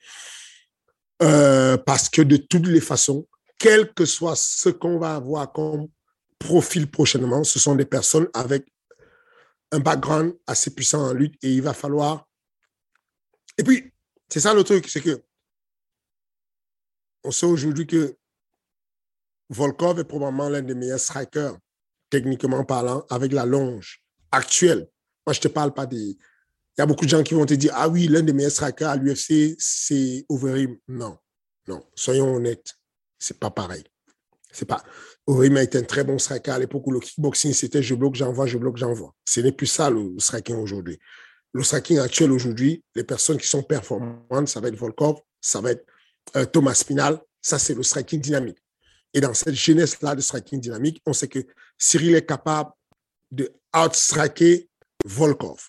[1.24, 5.88] Euh, parce que de toutes les façons, quel que soit ce qu'on va avoir comme
[6.40, 8.66] profil prochainement, ce sont des personnes avec
[9.72, 12.28] un background assez puissant en lutte et il va falloir.
[13.58, 13.92] Et puis,
[14.30, 15.24] c'est ça le truc, c'est que
[17.24, 18.18] on sait aujourd'hui que
[19.50, 21.58] Volkov est probablement l'un des meilleurs strikers,
[22.10, 24.90] techniquement parlant, avec la longe actuelle.
[25.26, 26.18] Moi, je ne te parle pas des.
[26.78, 28.52] Il y a beaucoup de gens qui vont te dire Ah oui, l'un des meilleurs
[28.52, 30.78] strikers à l'UFC, c'est Overeem.
[30.88, 31.18] Non,
[31.68, 32.76] non, soyons honnêtes,
[33.18, 33.84] c'est pas pareil.
[34.56, 34.82] C'est pas.
[35.28, 38.16] Overeem a été un très bon striker à l'époque où le kickboxing, c'était je bloque,
[38.16, 39.14] j'envoie, je bloque, j'envoie.
[39.26, 40.98] Ce n'est plus ça le striking aujourd'hui.
[41.52, 45.72] Le striking actuel aujourd'hui, les personnes qui sont performantes, ça va être Volkov, ça va
[45.72, 45.86] être
[46.38, 48.58] euh, Thomas Spinal, ça c'est le striking dynamique.
[49.14, 51.40] Et dans cette jeunesse-là de striking dynamique, on sait que
[51.78, 52.72] Cyril est capable
[53.32, 54.70] de outstriker
[55.04, 55.68] Volkov.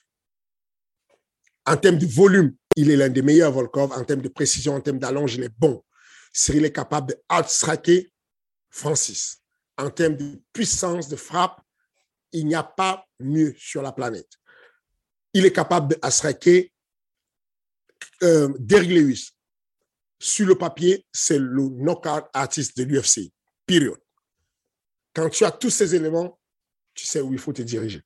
[1.67, 3.91] En termes de volume, il est l'un des meilleurs Volkov.
[3.93, 5.83] En termes de précision, en termes d'allonge, il est bon.
[6.33, 8.13] Cyril est capable de outstriker
[8.77, 9.43] Francis.
[9.79, 11.61] En termes de puissance de frappe,
[12.33, 14.31] il n'y a pas mieux sur la planète.
[15.33, 16.71] Il est capable de
[18.23, 19.31] euh, Derrick Lewis
[20.19, 23.33] sur le papier, c'est le knockout artiste de l'UFC.
[23.67, 24.01] Période.
[25.15, 26.39] Quand tu as tous ces éléments,
[26.95, 28.03] tu sais où il faut te diriger.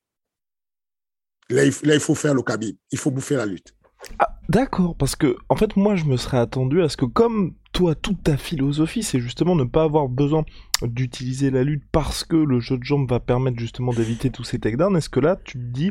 [1.50, 2.76] Là, il, faut faire le cabine.
[2.92, 3.74] Il faut bouffer la lutte.
[4.18, 7.56] Ah, D'accord, parce que en fait, moi, je me serais attendu à ce que, comme
[7.80, 10.44] toi, toute ta philosophie, c'est justement ne pas avoir besoin
[10.82, 14.58] d'utiliser la lutte parce que le jeu de jambes va permettre justement d'éviter tous ces
[14.58, 14.98] takedowns.
[14.98, 15.90] Est-ce que là, tu te dis,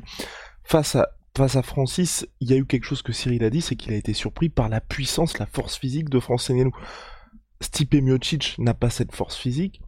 [0.63, 3.61] face à face à Francis, il y a eu quelque chose que Cyril a dit,
[3.61, 6.75] c'est qu'il a été surpris par la puissance, la force physique de Francis Ngannou.
[7.59, 9.81] Stipe Miocic n'a pas cette force physique.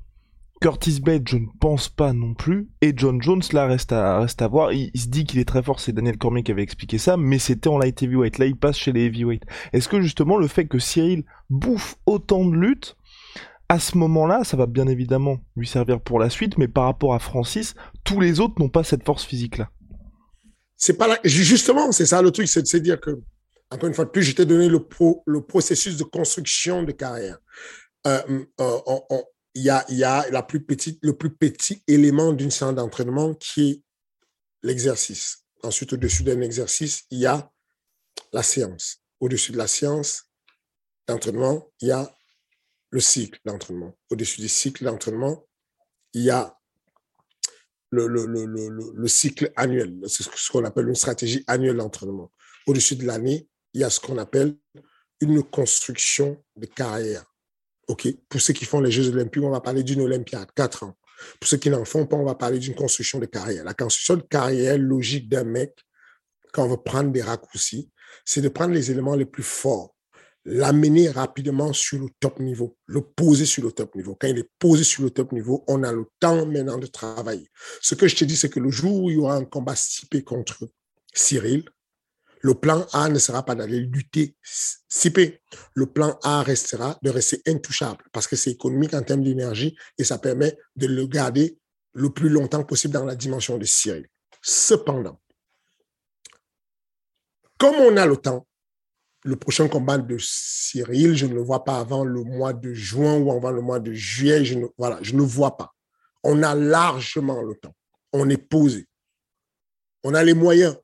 [0.62, 2.70] Curtis Blade, je ne pense pas non plus.
[2.82, 4.72] Et John Jones, là, reste à, voir.
[4.72, 7.40] Il, se dit qu'il est très fort, c'est Daniel Cormier qui avait expliqué ça, mais
[7.40, 8.38] c'était en light heavyweight.
[8.38, 9.44] Là, il passe chez les heavyweight.
[9.74, 12.96] Est-ce que justement, le fait que Cyril bouffe autant de luttes,
[13.70, 17.14] à ce moment-là, ça va bien évidemment lui servir pour la suite, mais par rapport
[17.14, 19.70] à Francis, tous les autres n'ont pas cette force physique-là
[20.82, 23.12] c'est pas justement, c'est ça le truc, c'est de se dire que,
[23.70, 27.38] encore une fois de plus, je t'ai donné le processus de construction de carrière.
[28.08, 28.20] Euh,
[28.60, 28.80] euh,
[29.54, 33.84] il y, a, y a le plus petit élément d'une séance d'entraînement qui est
[34.64, 35.46] l'exercice.
[35.64, 37.52] Ensuite, au-dessus d'un exercice, il y a
[38.32, 39.02] la séance.
[39.20, 40.24] Au-dessus de la séance
[41.08, 42.16] d'entraînement, il y a
[42.92, 43.98] le cycle d'entraînement.
[44.10, 45.46] Au-dessus du cycle d'entraînement,
[46.14, 46.58] il y a
[47.92, 50.00] le, le, le, le cycle annuel.
[50.08, 52.32] C'est ce qu'on appelle une stratégie annuelle d'entraînement.
[52.68, 54.58] Au-dessus de l'année, il y a ce qu'on appelle
[55.20, 57.26] une construction de carrière.
[57.92, 58.08] OK?
[58.30, 60.98] Pour ceux qui font les Jeux Olympiques, on va parler d'une Olympiade, quatre ans.
[61.40, 63.64] Pour ceux qui n'en font pas, on va parler d'une construction de carrière.
[63.64, 65.78] La construction de carrière logique d'un mec,
[66.54, 67.92] quand on veut prendre des raccourcis,
[68.26, 69.96] c'est de prendre les éléments les plus forts,
[70.46, 74.16] l'amener rapidement sur le top niveau, le poser sur le top niveau.
[74.20, 77.48] Quand il est posé sur le top niveau, on a le temps maintenant de travailler.
[77.82, 79.76] Ce que je te dis, c'est que le jour où il y aura un combat
[79.76, 80.70] stipé contre
[81.14, 81.66] Cyril,
[82.42, 84.36] le plan A ne sera pas d'aller lutter
[84.90, 85.42] CP.
[85.76, 90.04] Le plan A restera de rester intouchable parce que c'est économique en termes d'énergie et
[90.04, 91.58] ça permet de le garder
[91.94, 94.08] le plus longtemps possible dans la dimension de Cyril.
[94.42, 95.20] Cependant,
[97.60, 98.48] comme on a le temps,
[99.24, 103.18] le prochain combat de Cyril, je ne le vois pas avant le mois de juin
[103.18, 104.44] ou avant le mois de juillet.
[104.44, 105.72] Je ne, voilà, je ne vois pas.
[106.24, 107.76] On a largement le temps.
[108.14, 108.88] On est posé.
[110.04, 110.76] On a les moyens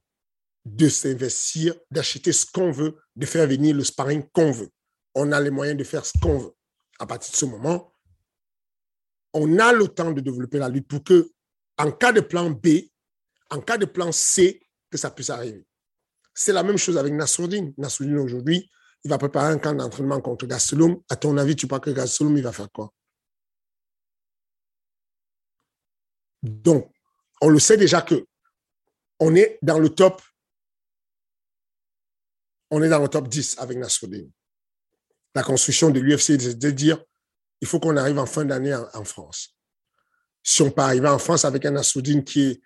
[0.67, 4.69] de s'investir, d'acheter ce qu'on veut, de faire venir le sparring qu'on veut.
[5.15, 6.53] On a les moyens de faire ce qu'on veut.
[6.99, 7.93] À partir de ce moment,
[9.33, 11.31] on a le temps de développer la lutte pour que,
[11.77, 12.67] en cas de plan B,
[13.49, 15.65] en cas de plan C, que ça puisse arriver.
[16.33, 17.73] C'est la même chose avec Nassourdine.
[17.77, 18.69] Nassourdine, aujourd'hui,
[19.03, 21.01] il va préparer un camp d'entraînement contre Gastelum.
[21.09, 22.93] À ton avis, tu crois que Gastelum, il va faire quoi?
[26.43, 26.91] Donc,
[27.41, 28.27] on le sait déjà que
[29.19, 30.21] on est dans le top
[32.71, 34.29] on est dans le top 10 avec Nassoudine.
[35.35, 37.03] La construction de l'UFC, c'est de dire,
[37.61, 39.55] il faut qu'on arrive en fin d'année en, France.
[40.43, 42.61] Si on peut arriver en France avec un Nassoudine qui est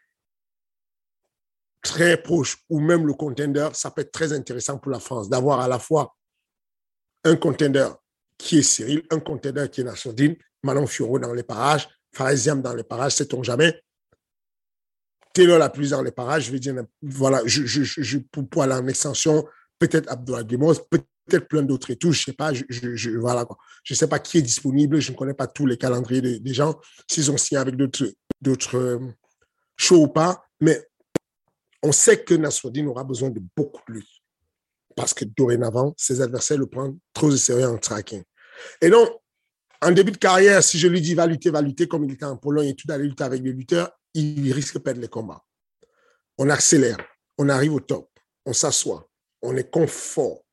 [1.81, 5.59] très proche, ou même le contender, ça peut être très intéressant pour la France d'avoir
[5.59, 6.15] à la fois
[7.23, 7.89] un contender
[8.37, 12.73] qui est Cyril, un contender qui est Nassoudine, Manon Fioro dans les parages, Faraziam dans
[12.73, 13.81] les parages, sait-on jamais.
[15.33, 18.17] Taylor la plus dans les parages, je vais dire, voilà, je, je,
[18.59, 19.47] aller en extension,
[19.81, 23.47] peut-être Abdoulaye peut-être plein d'autres et tout, je sais pas, je, voilà.
[23.83, 26.79] Je sais pas qui est disponible, je ne connais pas tous les calendriers des, gens,
[27.09, 28.99] s'ils ont signé avec d'autres, euh,
[29.75, 30.87] shows ou pas, mais
[31.81, 34.01] on sait que Nassoudine aura besoin de beaucoup de.
[34.95, 38.23] Parce que dorénavant, ses adversaires le prennent trop au sérieux en tracking.
[38.81, 39.09] Et donc,
[39.81, 42.25] en début de carrière, si je lui dis va lutter, va lutter, comme il était
[42.25, 45.43] en Pologne et tout, d'aller lutter avec des lutteurs, il risque de perdre les combats.
[46.37, 46.97] On accélère,
[47.39, 48.09] on arrive au top,
[48.45, 49.10] on s'assoit,
[49.41, 50.43] on est confort.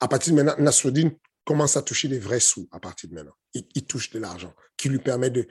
[0.00, 1.10] À partir de maintenant, Nasruddin
[1.44, 3.34] commence à toucher des vrais sous à partir de maintenant.
[3.54, 5.46] Il, touche de l'argent qui lui permet de,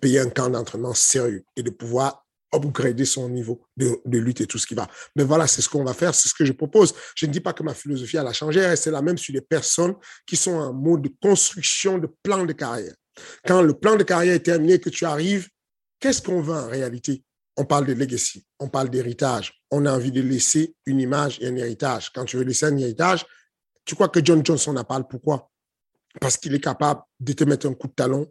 [0.00, 4.58] payer un camp d'entraînement sérieux et de pouvoir upgrader son niveau de, lutte et tout
[4.58, 4.88] ce qui va.
[5.14, 6.94] Mais voilà, c'est ce qu'on va faire, c'est ce que je propose.
[7.14, 9.94] Je ne dis pas que ma philosophie a changé, c'est la même sur les personnes
[10.26, 12.94] qui sont en mode de construction de plan de carrière.
[13.46, 15.48] Quand le plan de carrière est terminé, que tu arrives,
[16.00, 17.22] qu'est-ce qu'on veut en réalité?
[17.56, 19.62] On parle de legacy, on parle d'héritage.
[19.70, 22.10] On a envie de laisser une image et un héritage.
[22.12, 23.24] Quand tu veux laisser un héritage,
[23.84, 25.06] tu crois que John Johnson en parle.
[25.08, 25.50] Pourquoi?
[26.20, 28.30] Parce qu'il est capable de te mettre un coup de talon,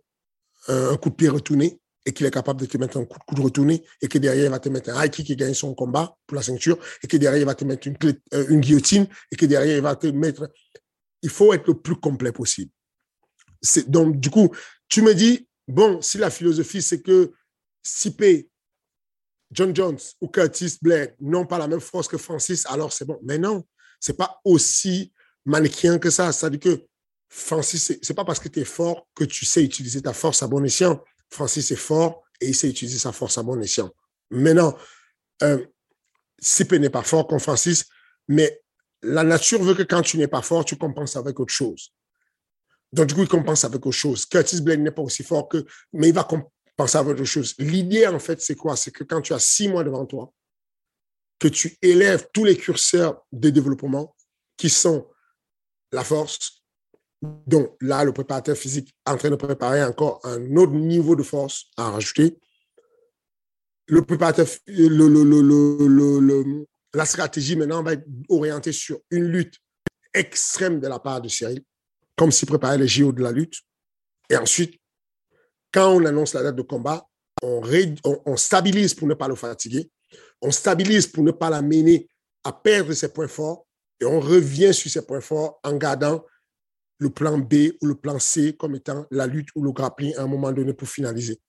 [0.68, 3.24] un coup de pied retourné, et qu'il est capable de te mettre un coup de
[3.24, 6.16] coude retourné, et que derrière, il va te mettre un high kick et son combat
[6.28, 7.98] pour la ceinture, et que derrière, il va te mettre une,
[8.34, 10.52] euh, une guillotine, et que derrière, il va te mettre...
[11.24, 12.72] Il faut être le plus complet possible.
[13.88, 14.56] Donc, du coup,
[14.88, 17.34] tu me dis, bon, si la philosophie, c'est que
[17.82, 18.50] Sipé
[19.52, 23.20] John Jones ou Curtis Blake n'ont pas la même force que Francis, alors c'est bon.
[23.24, 23.64] Mais non,
[24.00, 25.14] c'est pas aussi
[25.46, 26.32] manichéen que ça.
[26.32, 26.86] C'est-à-dire que
[27.30, 30.48] Francis, c'est pas parce que tu es fort que tu sais utiliser ta force à
[30.48, 31.04] bon escient.
[31.30, 33.92] Francis est fort et il sait utiliser sa force à bon escient.
[34.32, 34.76] Maintenant,
[35.44, 35.66] euh,
[36.40, 37.86] CP n'est pas fort comme Francis,
[38.28, 38.62] mais
[39.02, 41.94] la nature veut que quand tu n'es pas fort, tu compenses avec autre chose.
[42.92, 44.26] Donc, du coup, il compense avec autre chose.
[44.26, 46.28] Curtis Blake n'est pas aussi fort que, mais il va,
[46.76, 47.56] penser à autre chose.
[47.58, 48.76] L'idée, en fait, c'est quoi?
[48.76, 50.34] C'est que quand tu as six mois devant toi,
[51.40, 54.16] que tu élèves tous les curseurs de développement
[54.58, 55.10] qui sont
[55.92, 56.64] la force,
[57.22, 61.24] donc là, le préparateur physique est en train de préparer encore un autre niveau de
[61.24, 62.38] force à rajouter.
[63.88, 64.48] Le préparateur,
[66.94, 69.56] la stratégie maintenant va être orientée sur une lutte
[70.14, 71.62] extrême de la part de Cyril,
[72.16, 73.62] comme s'il préparait les JO de la lutte.
[74.30, 74.80] Et ensuite,
[75.76, 77.06] quand on annonce la date de combat,
[77.44, 79.92] on, stabilise pour ne pas le fatiguer,
[80.42, 82.08] on stabilise pour ne pas l'amener
[82.46, 83.68] à perdre ses points forts
[84.00, 86.24] et on revient sur ses points forts en gardant
[87.00, 90.22] le plan B ou le plan C comme étant la lutte ou le grappling à
[90.22, 91.42] un moment donné pour finaliser.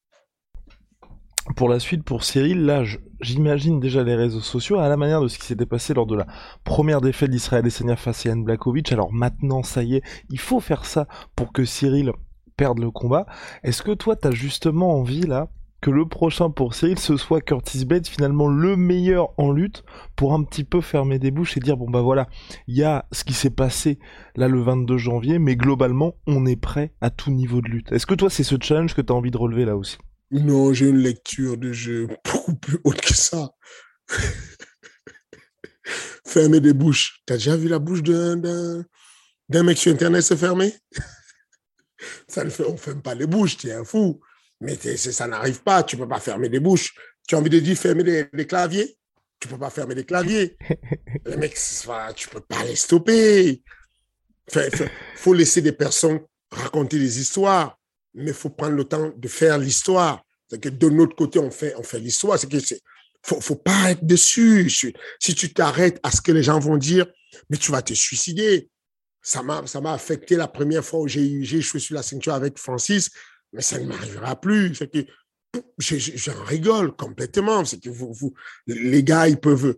[1.55, 2.83] Pour la suite, pour Cyril, là,
[3.21, 6.17] j'imagine déjà les réseaux sociaux à la manière de ce qui s'était passé lors de
[6.17, 6.27] la
[6.65, 8.91] première défaite d'Israël Adesanya face à Yann Blakovic.
[8.91, 11.07] Alors maintenant, ça y est, il faut faire ça
[11.37, 12.11] pour que Cyril
[12.57, 13.27] perdre le combat.
[13.63, 15.49] Est-ce que toi, t'as justement envie là
[15.83, 19.85] que le prochain pour Cyril ce soit Curtis Blade finalement le meilleur en lutte
[20.17, 22.29] pour un petit peu fermer des bouches et dire bon bah voilà
[22.67, 23.99] il y a ce qui s'est passé
[24.37, 27.93] là le 22 janvier mais globalement on est prêt à tout niveau de lutte.
[27.93, 29.99] Est-ce que toi c'est ce challenge que tu envie de relever là aussi?
[30.31, 33.51] Non j'ai une lecture de jeu beaucoup plus haute que ça.
[36.27, 37.23] fermer des bouches.
[37.27, 38.37] T'as déjà vu la bouche d'un
[39.63, 40.73] mec sur internet se fermer?
[42.29, 44.21] Ça ne fait, on ferme pas les bouches, tu es un fou.
[44.61, 46.95] Mais ça n'arrive pas, tu ne peux pas fermer des bouches.
[47.29, 48.97] Tu as envie de dire fermer les, claviers?
[49.41, 50.57] Tu ne peux pas fermer les claviers.
[51.27, 51.89] les mecs, tu
[52.29, 53.63] ne peux pas les stopper.
[54.55, 56.21] Il faut laisser des personnes
[56.51, 57.79] raconter des histoires,
[58.15, 60.23] mais il faut prendre le temps de faire l'histoire.
[60.49, 62.39] C'est que de notre côté, on fait, on fait l'histoire.
[62.39, 62.59] C'est que
[63.23, 64.71] faut, faut pas être dessus.
[65.19, 67.07] Si tu t'arrêtes à ce que les gens vont dire,
[67.51, 68.71] mais tu vas te suicider.
[69.29, 72.35] Ça m'a, ça m'a affecté la première fois où j'ai, j'ai échoué sur la ceinture
[72.35, 73.11] avec Francis
[73.53, 74.75] mais ça ne m'arrivera plus.
[74.75, 75.07] C'est que
[75.79, 77.65] j'en rigole complètement.
[77.65, 78.35] C'est que vous, vous,
[78.67, 79.77] les gars, ils peuvent.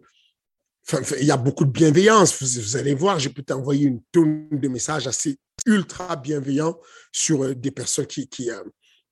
[0.90, 2.42] Enfin, il y a beaucoup de bienveillance.
[2.42, 6.78] Vous, allez voir, je peux t'envoyer une tonne de messages assez ultra bienveillants
[7.12, 8.62] sur euh, des personnes qui, qui euh,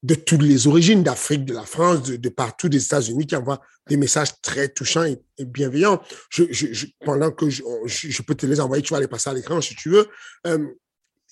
[0.02, 3.96] de toutes les origines, d'Afrique, de la France, de, partout des États-Unis, qui envoient des
[3.96, 6.00] messages très touchants et, bienveillants.
[6.30, 9.74] Je, pendant que je, peux te les envoyer, tu vas les passer à l'écran si
[9.74, 10.08] tu veux.
[10.46, 10.66] Euh,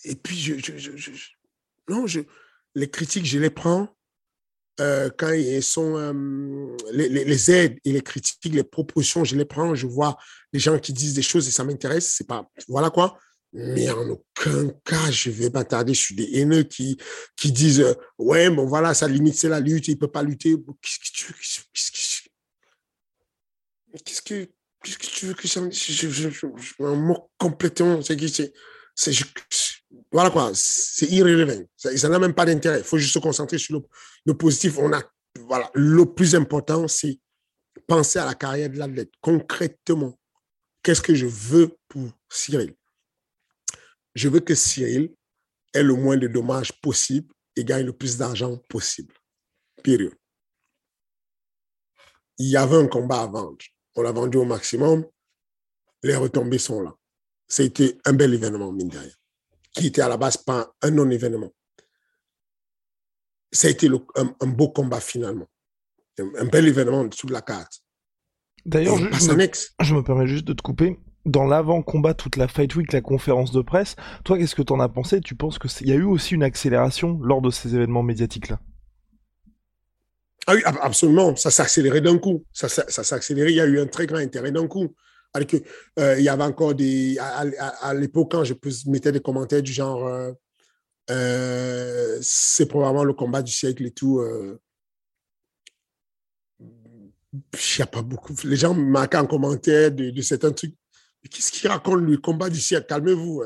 [0.05, 0.63] et puis,
[1.89, 2.07] non,
[2.75, 3.89] les critiques, je les prends
[4.81, 9.75] euh, quand ils sont euh, les, aides et les critiques, les propositions, je les prends.
[9.75, 10.17] Je vois
[10.53, 12.15] les gens qui disent des choses et ça m'intéresse.
[12.17, 13.17] C'est pas voilà quoi.
[13.57, 16.99] Mais en aucun cas, je vais m'attarder sur des haineux qui,
[17.45, 20.57] disent euh, Ouais, bon voilà, sa limite, c'est la lutte, il ne peut pas lutter.
[20.83, 21.41] Qu'est-ce que tu veux que.
[24.05, 24.51] Qu'est-ce que,
[24.83, 26.47] qu'est-ce que tu veux que je, je, je, je,
[26.81, 28.03] m'en moque complètement.
[28.03, 28.19] C'est,
[28.97, 29.15] c'est,
[30.11, 31.65] voilà quoi, c'est irrévélant.
[31.77, 32.79] Ça n'a même pas d'intérêt.
[32.79, 33.81] Il faut juste se concentrer sur
[34.27, 34.79] le, positif.
[34.79, 34.91] On
[35.75, 37.21] le plus important, c'est
[37.87, 39.13] penser à la carrière de l'athlète.
[39.21, 40.19] Concrètement,
[40.83, 42.75] qu'est-ce que je veux pour Cyril?
[44.15, 45.15] Je veux que Cyril
[45.73, 49.15] ait le moins de dommages possible et gagne le plus d'argent possible.
[49.83, 50.15] Période.
[52.39, 53.59] Il y avait un combat à vendre.
[53.97, 55.07] On l'a vendu au maximum.
[56.03, 56.95] Les retombées sont là.
[57.47, 59.13] C'était un bel événement, mine de rien
[59.75, 61.53] qui était à la base pas un non-événement.
[63.53, 65.47] Ça a été un, beau combat finalement.
[66.19, 67.81] Un, bel événement sous la carte.
[68.65, 70.99] D'ailleurs, je, me, permets juste de te couper.
[71.27, 74.81] Dans l'avant-combat, toute la Fight Week, la conférence de presse, toi, qu'est-ce que tu en
[74.81, 75.21] as pensé?
[75.21, 78.61] Tu penses qu'il y a eu aussi une accélération lors de ces événements médiatiques-là?
[80.47, 81.35] Ah oui, absolument.
[81.37, 82.45] Ça s'est accéléré d'un coup.
[82.53, 83.51] Ça, ça, s'est accéléré.
[83.51, 84.95] Il y a eu un très grand intérêt d'un coup.
[85.99, 87.19] Euh, il y avait encore des.
[87.19, 88.55] À, l'époque, quand je
[88.87, 90.33] mettais des commentaires du genre euh,
[91.11, 94.23] euh, c'est probablement le combat du siècle et tout.
[96.61, 96.69] il
[97.79, 98.35] n'y a pas beaucoup.
[98.45, 100.77] Les gens marquaient en commentaire de, certains trucs.
[101.31, 102.87] Qu'est-ce qui raconte le combat du siècle?
[102.89, 103.43] Calmez-vous.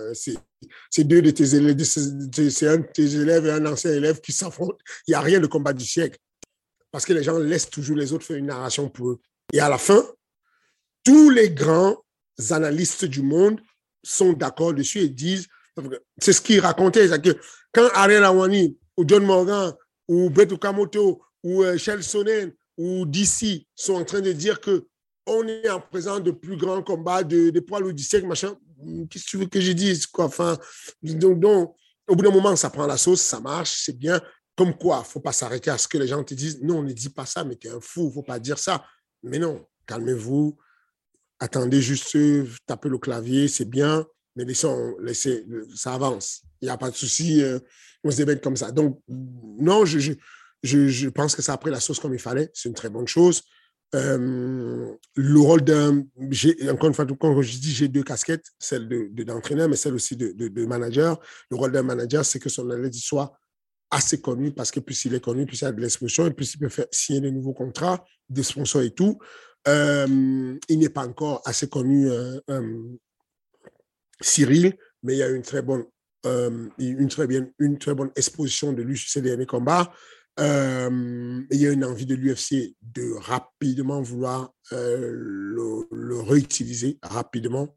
[0.90, 4.32] C'est deux de tes élèves, c'est un de tes élèves et un ancien élève qui
[4.32, 4.78] s'affrontent.
[5.06, 6.18] Il n'y a rien de combat du siècle.
[6.90, 9.20] Parce que les gens laissent toujours les autres faire une narration pour eux.
[9.52, 10.02] Et à la fin,
[11.04, 11.96] tous les grands
[12.50, 13.60] analystes du monde
[14.02, 15.46] sont d'accord dessus et disent,
[16.20, 17.38] c'est ce qu'ils racontaient, c'est que
[17.72, 19.72] quand Ariel Awani ou John Morgan
[20.08, 24.87] ou Brett Okamoto ou euh, Shell Sonnen ou DC sont en train de dire que
[25.28, 28.56] on est en présence de plus grands combats de, de poids lourds du siècle, machin,
[29.10, 30.58] qu'est-ce que tu veux que je dise enfin,
[31.02, 31.74] donc,
[32.08, 34.20] au bout d'un moment, ça prend la sauce, ça marche, c'est bien.
[34.56, 36.60] Comme quoi, faut pas s'arrêter à ce que les gens te disent.
[36.62, 38.84] Non, on ne dit pas ça, mais tu es un fou, faut pas dire ça.
[39.22, 40.56] Mais non, calmez-vous,
[41.38, 42.16] attendez juste,
[42.66, 44.06] taper le clavier, c'est bien,
[44.36, 46.42] mais laissons, laissez, ça avance.
[46.60, 47.58] Il n'y a pas de souci, euh,
[48.02, 48.72] on se débête comme ça.
[48.72, 50.12] Donc, non, je,
[50.62, 52.50] je, pense que ça a pris la sauce comme il fallait.
[52.54, 53.42] C'est une très bonne chose.
[53.94, 56.04] Euh, le rôle d'un,
[56.70, 60.16] encore une fois, quand je dis j'ai deux casquettes, celle de, d'entraîneur, mais celle aussi
[60.16, 61.18] de, de, manager.
[61.50, 63.38] Le rôle d'un manager, c'est que son athlète soit
[63.90, 66.54] assez connu parce que plus il est connu, plus il a de l'exposition et plus
[66.54, 69.18] il peut faire signer de nouveaux contrats, des sponsors et tout.
[69.66, 72.40] Euh, il n'est pas encore assez connu, euh,
[74.20, 75.86] Cyril, mais il y a une très bonne,
[76.78, 79.90] une très bien, une très bonne exposition de lui sur ses derniers combats.
[80.38, 87.76] Il y a une envie de l'UFC de rapidement vouloir le, réutiliser rapidement.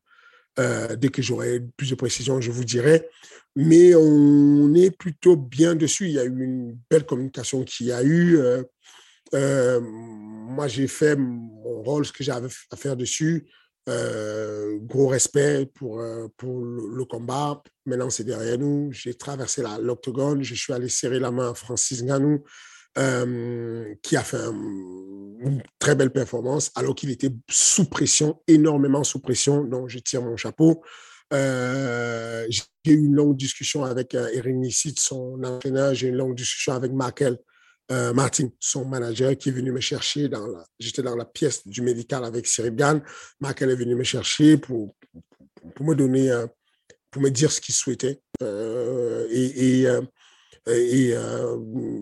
[0.57, 3.07] dès que j'aurai plus de précision, je vous dirai.
[3.55, 6.05] Mais on est plutôt bien dessus.
[6.05, 8.39] Il y a eu une belle communication qui a eu.
[9.33, 13.47] Euh, moi, j'ai fait mon rôle, ce que j'avais à faire dessus.
[13.89, 17.61] Euh, gros respect pour, euh, pour le, combat.
[17.85, 18.91] Maintenant, c'est derrière nous.
[18.91, 20.43] J'ai traversé l'octogone.
[20.43, 22.43] Je suis allé serrer la main à Francis Ganou,
[22.97, 29.19] euh, qui a fait une très belle performance, alors qu'il était sous pression, énormément sous
[29.19, 29.63] pression.
[29.63, 30.83] Donc, je tire mon chapeau.
[31.31, 35.95] j'ai eu une longue discussion avec Erin Nissit, son entraîneur.
[35.95, 37.39] J'ai eu une longue discussion avec Markel
[37.91, 40.65] euh, Martin, son manager, qui est venu me chercher dans la.
[40.79, 43.01] J'étais dans la pièce du médical avec Cyril Gann.
[43.39, 44.95] Markel est venu me chercher pour,
[45.75, 46.47] pour, me donner, euh,
[47.09, 48.21] pour me dire ce qu'il souhaitait.
[48.41, 49.83] Euh, et,
[50.67, 51.15] et,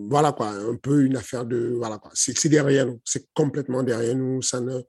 [0.08, 1.74] voilà quoi, un peu une affaire de.
[1.76, 4.42] Voilà quoi, c'est derrière nous, c'est complètement derrière nous.
[4.42, 4.80] Ça ne.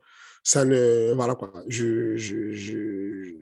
[0.44, 3.36] Ça ne voilà quoi, je, je, je,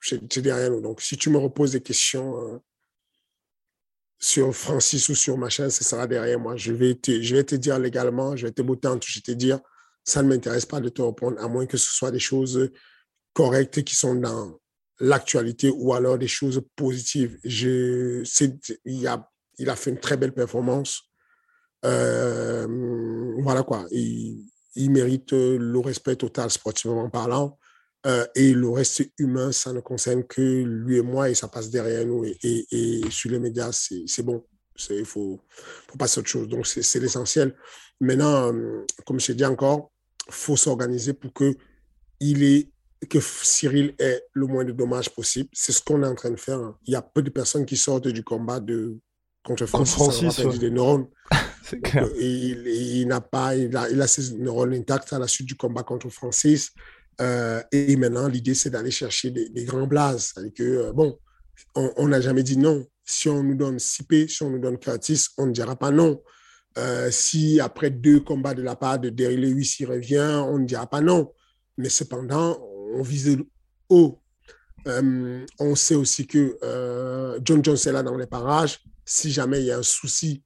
[0.00, 0.80] c'est derrière nous.
[0.80, 2.60] Donc, si tu me reposes des questions,
[4.22, 6.56] sur Francis ou sur machin, ce sera derrière moi.
[6.56, 9.18] Je vais te, je vais te dire légalement, je vais te botter en touche, je
[9.18, 9.58] vais te dire,
[10.04, 12.70] ça ne m'intéresse pas de te répondre, à moins que ce soit des choses
[13.32, 14.58] correctes qui sont dans
[15.00, 17.38] l'actualité ou alors des choses positives.
[17.44, 21.02] Il, a, fait une très belle performance.
[21.84, 22.66] Euh,
[23.42, 23.86] voilà quoi.
[23.90, 27.58] Il mérite le respect total sportivement parlant.
[28.04, 31.70] Euh, et le reste humain, ça ne concerne que lui et moi et ça passe
[31.70, 32.24] derrière nous.
[32.24, 34.44] Et, et, sur les médias, c'est bon.
[34.90, 35.40] Il faut,
[35.88, 36.48] faut passer à autre chose.
[36.48, 37.54] Donc, c'est l'essentiel.
[38.00, 39.92] Maintenant, euh, comme je dit encore,
[40.26, 41.54] il faut s'organiser pour que,
[42.18, 42.70] il est,
[43.08, 45.48] que Cyril ait le moins de dommages possible.
[45.52, 46.74] C'est ce qu'on est en train de faire.
[46.84, 48.98] Il y a peu de personnes qui sortent du combat de,
[49.44, 49.94] contre Francis.
[49.94, 50.58] Francis ouais.
[50.58, 51.06] des neurones.
[51.84, 52.08] clair.
[52.18, 55.54] Il, il n'a pas, il a, il a ses neurones intacts à la suite du
[55.54, 56.72] combat contre Francis.
[57.20, 60.32] Euh, et maintenant, l'idée, c'est d'aller chercher des, grands blazes.
[60.54, 61.18] que, euh, bon,
[61.74, 62.86] on n'a jamais dit non.
[63.04, 66.22] Si on nous donne Sipé, si on nous donne Curtis, on ne dira pas non.
[66.78, 70.66] Euh, si après deux combats de la part de Derry Lewis, il revient, on ne
[70.66, 71.32] dira pas non.
[71.76, 72.58] Mais cependant,
[72.94, 73.38] on vise
[73.88, 74.18] haut.
[74.86, 76.58] on sait aussi que
[77.44, 78.80] John Jones est là dans les parages.
[79.04, 80.42] Si jamais il y a un souci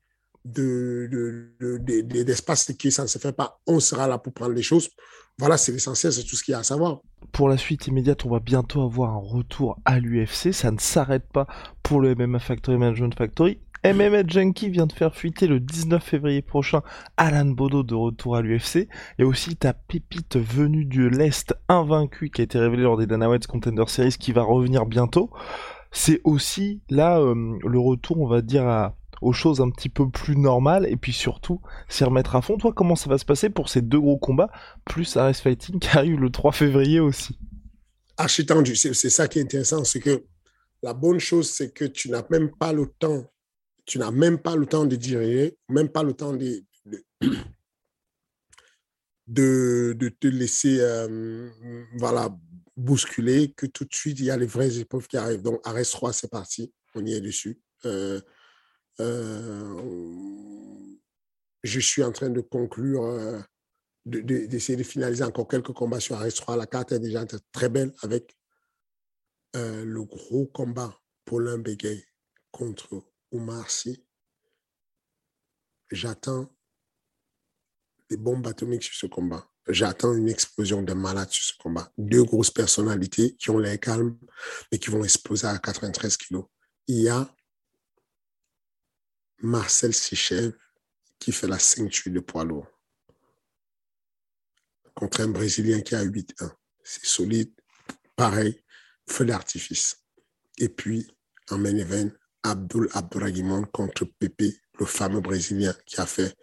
[0.47, 4.91] de, de, de, ça ne se fait pas, on sera là pour prendre les choses.
[5.39, 7.01] Voilà, c'est l'essentiel, c'est tout ce qu'il y a à savoir.
[7.33, 10.53] Pour la suite immédiate, on va bientôt avoir un retour à l'UFC.
[10.53, 11.47] Ça ne s'arrête pas
[11.83, 13.59] pour le MMA Factory Management Factory.
[13.85, 16.83] MMA Junkie vient de faire fuiter le 19 février prochain
[17.17, 18.89] Alan Bodo de retour à l'UFC.
[19.19, 23.29] Et aussi ta pépite venue de l'Est invaincu qui a été révélée lors des Dana
[23.47, 25.31] Contender Series qui va revenir bientôt.
[25.93, 30.09] C'est aussi là euh, le retour, on va dire, à, aux choses un petit peu
[30.09, 32.57] plus normales et puis surtout s'y remettre à fond.
[32.57, 34.51] Toi, comment ça va se passer pour ces deux gros combats,
[34.85, 37.39] plus Ares Fighting qui arrive le 3 février aussi?
[38.19, 40.25] Archi tendu, c'est ça qui est intéressant, c'est que
[40.83, 43.31] la bonne chose, c'est que tu n'as même pas le temps,
[43.85, 46.33] tu n'as même pas le temps de diriger, même pas le temps
[49.27, 51.51] de, te laisser euh,
[51.99, 52.35] voilà,
[52.77, 55.43] bousculer, que tout de suite, il y a les vraies épreuves qui arrivent.
[55.43, 57.61] Donc, Ares 3, c'est parti, on y est dessus.
[57.85, 58.21] Euh,
[58.99, 59.75] je
[61.81, 63.39] suis en train de conclure, euh,
[64.07, 66.57] d'essayer de, finaliser encore quelques combats sur RS3.
[66.57, 68.37] La carte est déjà très belle avec
[69.57, 72.07] euh, le gros combat Paulin Begay
[72.51, 74.03] contre Oumar Sy.
[75.91, 76.49] J'attends
[78.09, 79.51] des bombes atomiques sur ce combat.
[79.69, 81.93] J'attends une explosion de malades sur ce combat.
[81.99, 84.17] Deux grosses personnalités qui ont l'air calmes,
[84.71, 86.45] mais qui vont exploser à 93 kilos.
[86.87, 87.29] Il y a
[89.43, 90.53] Marcel Sichev
[91.19, 92.67] qui fait la ceinture de poids lourd
[94.97, 96.51] contre un Brésilien qui a 8-1.
[96.83, 97.53] C'est solide.
[98.17, 98.59] Pareil,
[99.07, 100.03] feu d'artifice.
[100.59, 101.07] Et puis,
[101.51, 102.11] en main event,
[102.43, 106.35] Abdul Abdouragimon contre Pepe, le fameux Brésilien qui a fait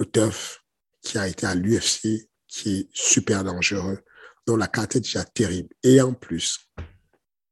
[0.00, 0.64] le turf,
[1.02, 4.00] qui a été à l'UFC, qui est super dangereux,
[4.46, 5.72] dont la carte est déjà terrible.
[5.82, 6.68] Et en plus,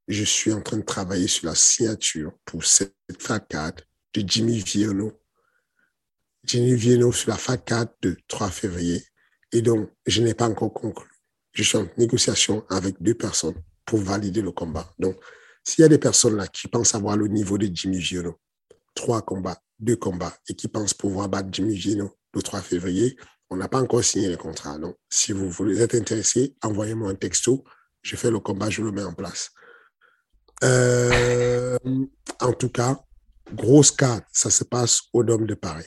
[0.09, 4.59] je suis en train de travailler sur la signature pour cette fat carte de Jimmy
[4.59, 5.13] Vienno.
[6.45, 9.05] Jimmy Vienno sur la FAC4 de 3 février.
[9.53, 11.09] Et donc, je n'ai pas encore conclu.
[11.53, 14.93] Je suis en négociation avec deux personnes pour valider le combat.
[14.99, 15.17] Donc,
[15.65, 18.41] s'il y a des personnes là qui pensent avoir le niveau de Jimmy Vienno,
[18.95, 23.17] trois combats, deux combats, et qui pensent pouvoir battre Jimmy Vienno le 3 février,
[23.51, 24.79] on n'a pas encore signé le contrat.
[24.79, 27.65] Donc, si vous être intéressé, envoyez-moi un texto.
[28.01, 29.51] Je fais le combat, je le mets en place.
[30.65, 31.77] Euh,
[32.41, 33.05] en tout cas,
[33.53, 35.87] grosse carte, ça se passe au Dôme de Paris.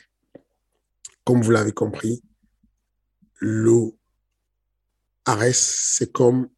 [1.24, 2.24] Comme vous l'avez compris,
[3.40, 3.92] le
[5.26, 6.50] Ares, c'est comme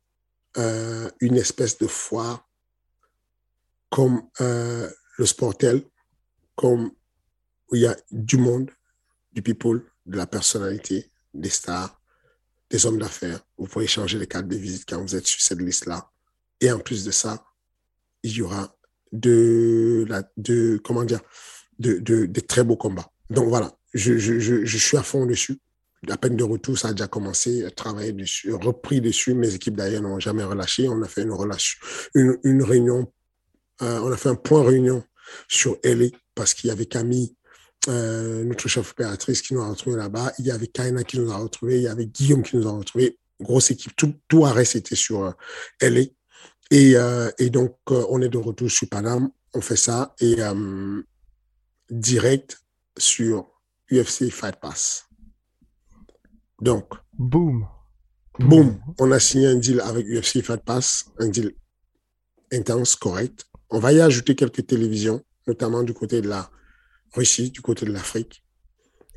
[0.57, 2.49] euh, une espèce de foire,
[3.89, 5.83] comme euh, le Sportel,
[6.55, 6.91] comme
[7.69, 8.71] où il y a du monde,
[9.31, 12.01] du people, de la personnalité, des stars.
[12.69, 13.39] des hommes d'affaires.
[13.57, 16.11] Vous pouvez changer les cartes de visite quand vous êtes sur cette liste-là.
[16.59, 17.45] Et en plus de ça,
[18.23, 18.76] il y aura
[19.11, 21.21] de, la, de comment dire,
[21.79, 23.11] de, de, de très beaux combats.
[23.29, 25.59] Donc voilà, je, je, je, suis à fond dessus.
[26.09, 29.33] À peine de retour, ça a déjà commencé travailler dessus, repris dessus.
[29.33, 30.87] Mes équipes d'ailleurs n'ont jamais relâché.
[30.87, 31.79] On a fait une relâche,
[32.13, 33.11] une, une réunion,
[33.81, 35.03] euh, on a fait un point réunion
[35.47, 37.35] sur LA parce qu'il y avait Camille,
[37.89, 40.33] euh, notre chef opératrice qui nous a retrouvés là-bas.
[40.39, 41.77] Il y avait Kaina qui nous a retrouvés.
[41.77, 43.17] Il y avait Guillaume qui nous a retrouvés.
[43.39, 43.95] Grosse équipe.
[43.95, 45.31] Tout, tout arrêt, c'était sur euh,
[45.81, 46.01] LA.
[46.72, 49.30] Et, euh, et donc, euh, on est de retour sur Paname.
[49.53, 50.13] On fait ça.
[50.20, 51.01] Et euh,
[51.89, 52.61] direct
[52.97, 53.47] sur
[53.91, 55.05] UFC Fight Pass.
[56.61, 57.68] Donc, Boom.
[58.39, 61.53] boum, on a signé un deal avec UFC Fight Pass, un deal
[62.51, 63.45] intense, correct.
[63.70, 66.49] On va y ajouter quelques télévisions, notamment du côté de la
[67.13, 68.43] Russie, du côté de l'Afrique,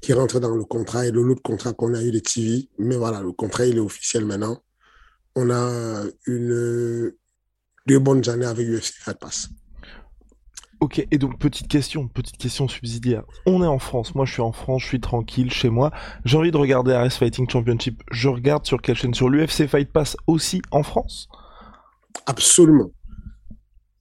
[0.03, 2.69] qui rentrent dans le contrat et de l'autre contrat qu'on a eu des TV.
[2.79, 4.63] Mais voilà, le contrat, il est officiel maintenant.
[5.35, 7.13] On a une,
[7.91, 9.49] deux bonnes années avec UFC Fight Pass.
[10.79, 13.25] Ok, et donc petite question, petite question subsidiaire.
[13.45, 15.91] On est en France, moi je suis en France, je suis tranquille chez moi.
[16.25, 18.03] J'ai envie de regarder RS Fighting Championship.
[18.11, 19.13] Je regarde sur quelle chaîne?
[19.13, 21.29] Sur l'UFC Fight Pass aussi en France?
[22.27, 22.93] Absolument.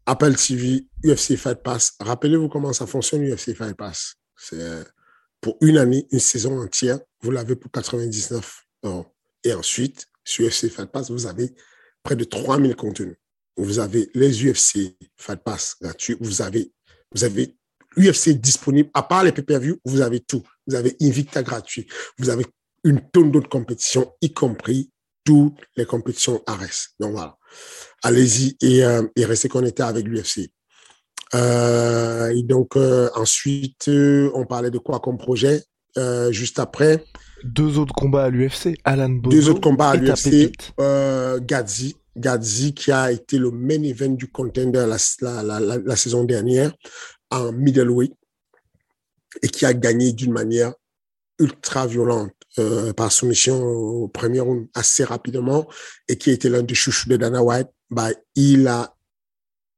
[0.06, 1.96] Apple TV, UFC Fight Pass.
[2.00, 4.16] Rappelez-vous comment ça fonctionne, UFC Fight Pass?
[4.38, 4.84] C'est euh,
[5.42, 9.06] pour une année, une saison entière, vous l'avez pour 99 euros.
[9.44, 11.54] Et ensuite, sur UFC Fight Pass, vous avez
[12.04, 13.18] près de 3000 contenus.
[13.60, 16.16] Vous avez les UFC Fight Pass gratuits.
[16.20, 16.72] Vous avez,
[17.14, 17.56] vous avez
[17.98, 18.90] UFC disponible.
[18.94, 20.44] À part les pay-per-view, vous avez tout.
[20.66, 21.88] Vous avez Invicta gratuit.
[22.18, 22.46] Vous avez
[22.84, 24.92] une tonne d'autres compétitions, y compris
[25.26, 26.96] toutes les compétitions ARES.
[27.00, 27.38] Donc voilà.
[28.04, 30.50] Allez-y et, euh, et restez connectés avec l'UFC.
[31.36, 35.64] Euh, et donc, euh, ensuite, on parlait de quoi comme projet?
[36.30, 37.04] Juste après,
[37.44, 40.50] Deux autres combats à l'UFC, Alan Bozo deux autres combats à l'UFC.
[41.42, 45.96] Gadzi, Gadzi qui a été le main event du contender la, la, la, la, la
[45.96, 46.74] saison dernière
[47.32, 48.14] en middleweight
[49.42, 50.74] et qui a gagné d'une manière
[51.40, 55.68] ultra violente euh, par soumission au premier round assez rapidement
[56.08, 57.70] et qui était l'un des chouchous de Dana White.
[57.90, 58.94] Bah, il a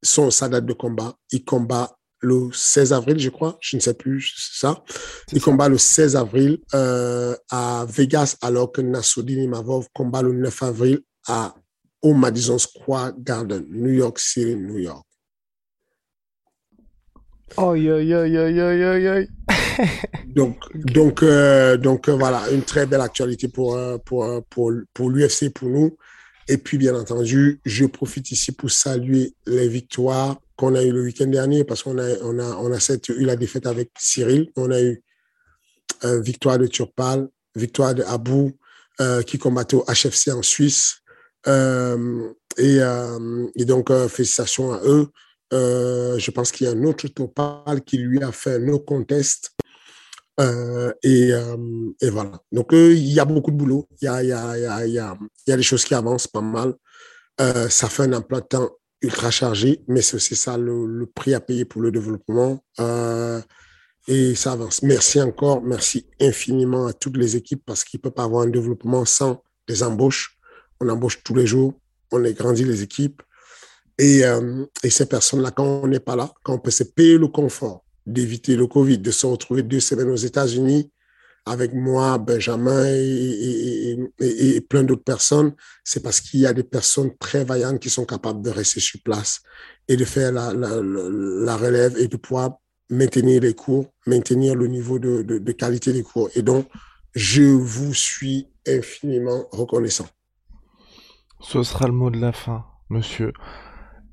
[0.02, 1.16] son sa date de combat.
[1.32, 3.58] Il combat le 16 avril, je crois.
[3.62, 4.84] Je ne sais plus c'est ça.
[5.32, 10.64] Il combat le 16 avril euh, à Vegas, alors que Nassoudine Imavov combat le 9
[10.64, 11.56] avril à,
[12.02, 15.06] au Madison Square Garden, New York City, New York.
[17.58, 19.30] Aïe aïe aïe aïe aïe aïe aïe.
[20.36, 25.10] Donc, donc, euh, donc euh, voilà, une très belle actualité pour, euh, pour, pour, pour
[25.10, 25.98] l'UFC, pour nous.
[26.48, 31.04] Et puis, bien entendu, je profite ici pour saluer les victoires qu'on a eues le
[31.04, 34.52] week-end dernier parce qu'on a, on a, on a cette, eu la défaite avec Cyril.
[34.56, 35.02] On a eu
[36.04, 38.52] euh, victoire de Turpal, victoire de Abou
[39.26, 41.01] qui combattait au HFC en Suisse.
[41.48, 45.10] Euh, et, euh, et donc, euh, félicitations à eux.
[45.52, 49.52] Je pense qu'il y a un autre Topal qui lui a fait no contest.
[50.40, 51.32] Et,
[52.04, 52.40] voilà.
[52.52, 53.88] Donc, il y a beaucoup de boulot.
[54.02, 55.18] Il y a, y, a, y, a, y, a,
[55.48, 56.74] des choses qui avancent pas mal.
[57.38, 58.70] Ça fait un emploi de temps
[59.02, 62.64] ultra chargé, mais c'est ça le, le, prix à payer pour le développement.
[64.08, 64.82] Et ça avance.
[64.84, 65.62] Merci encore.
[65.62, 69.44] Merci infiniment à toutes les équipes parce qu'il ne peut pas avoir un développement sans
[69.68, 70.41] des embauches.
[70.82, 71.74] On embauche tous les jours.
[72.12, 73.22] On a grandi les équipes.
[73.98, 77.18] Et, euh, et ces personnes-là, quand on n'est pas là, quand on peut se payer
[77.18, 80.92] le confort d'éviter le Covid, de se retrouver deux semaines aux États-Unis
[81.46, 85.54] avec moi, Benjamin et, plein d'autres personnes,
[85.84, 89.02] c'est parce qu'il y a des personnes très vaillantes qui sont capables de rester sur
[89.02, 89.42] place
[89.88, 90.50] et de faire la,
[91.58, 92.58] relève et de pouvoir
[92.90, 96.30] maintenir les cours, maintenir le niveau de, de qualité des cours.
[96.36, 96.68] Et donc,
[97.14, 100.08] je vous suis infiniment reconnaissant.
[101.42, 103.34] Ce sera le mot de la fin, monsieur.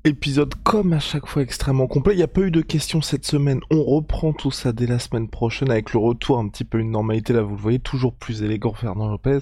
[0.03, 2.13] Épisode comme à chaque fois extrêmement complet.
[2.13, 3.59] Il n'y a pas eu de questions cette semaine.
[3.69, 6.91] On reprend tout ça dès la semaine prochaine avec le retour un petit peu une
[6.91, 7.33] normalité.
[7.33, 9.39] Là, vous le voyez, toujours plus élégant Fernand Lopez.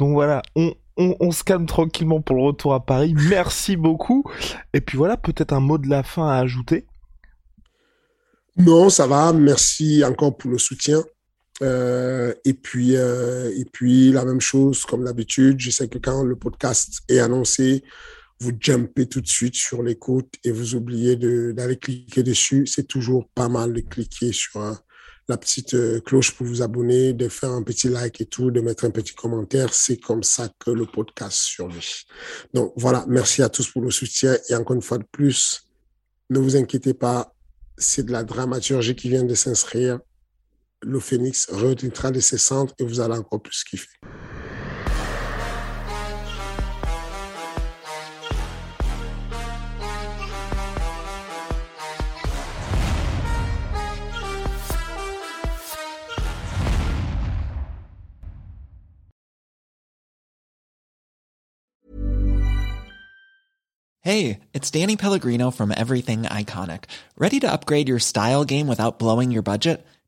[0.00, 3.14] Donc voilà, on, on, on, se calme tranquillement pour le retour à Paris.
[3.28, 4.24] Merci beaucoup.
[4.72, 6.86] Et puis voilà, peut-être un mot de la fin à ajouter.
[8.56, 9.32] Non, ça va.
[9.32, 11.02] Merci encore pour le soutien.
[11.62, 15.60] Euh, et puis, euh, et puis la même chose comme d'habitude.
[15.60, 17.84] Je sais que quand le podcast est annoncé,
[18.40, 22.66] vous jumpez tout de suite sur l'écoute et vous oubliez d'aller cliquer dessus.
[22.66, 24.72] C'est toujours pas mal de cliquer sur euh,
[25.28, 28.60] la petite euh, cloche pour vous abonner, de faire un petit like et tout, de
[28.60, 29.74] mettre un petit commentaire.
[29.74, 32.04] C'est comme ça que le podcast survit.
[32.54, 35.68] Donc voilà, merci à tous pour le soutien et encore une fois de plus,
[36.30, 37.34] ne vous inquiétez pas,
[37.76, 40.00] c'est de la dramaturgie qui vient de s'inscrire.
[40.82, 43.88] le phénix renaîtra de ses cendres et vous allez encore plus kiffer.
[64.02, 66.84] Hey, it's Danny Pellegrino from Everything Iconic.
[67.16, 69.86] Ready to upgrade your style game without blowing your budget?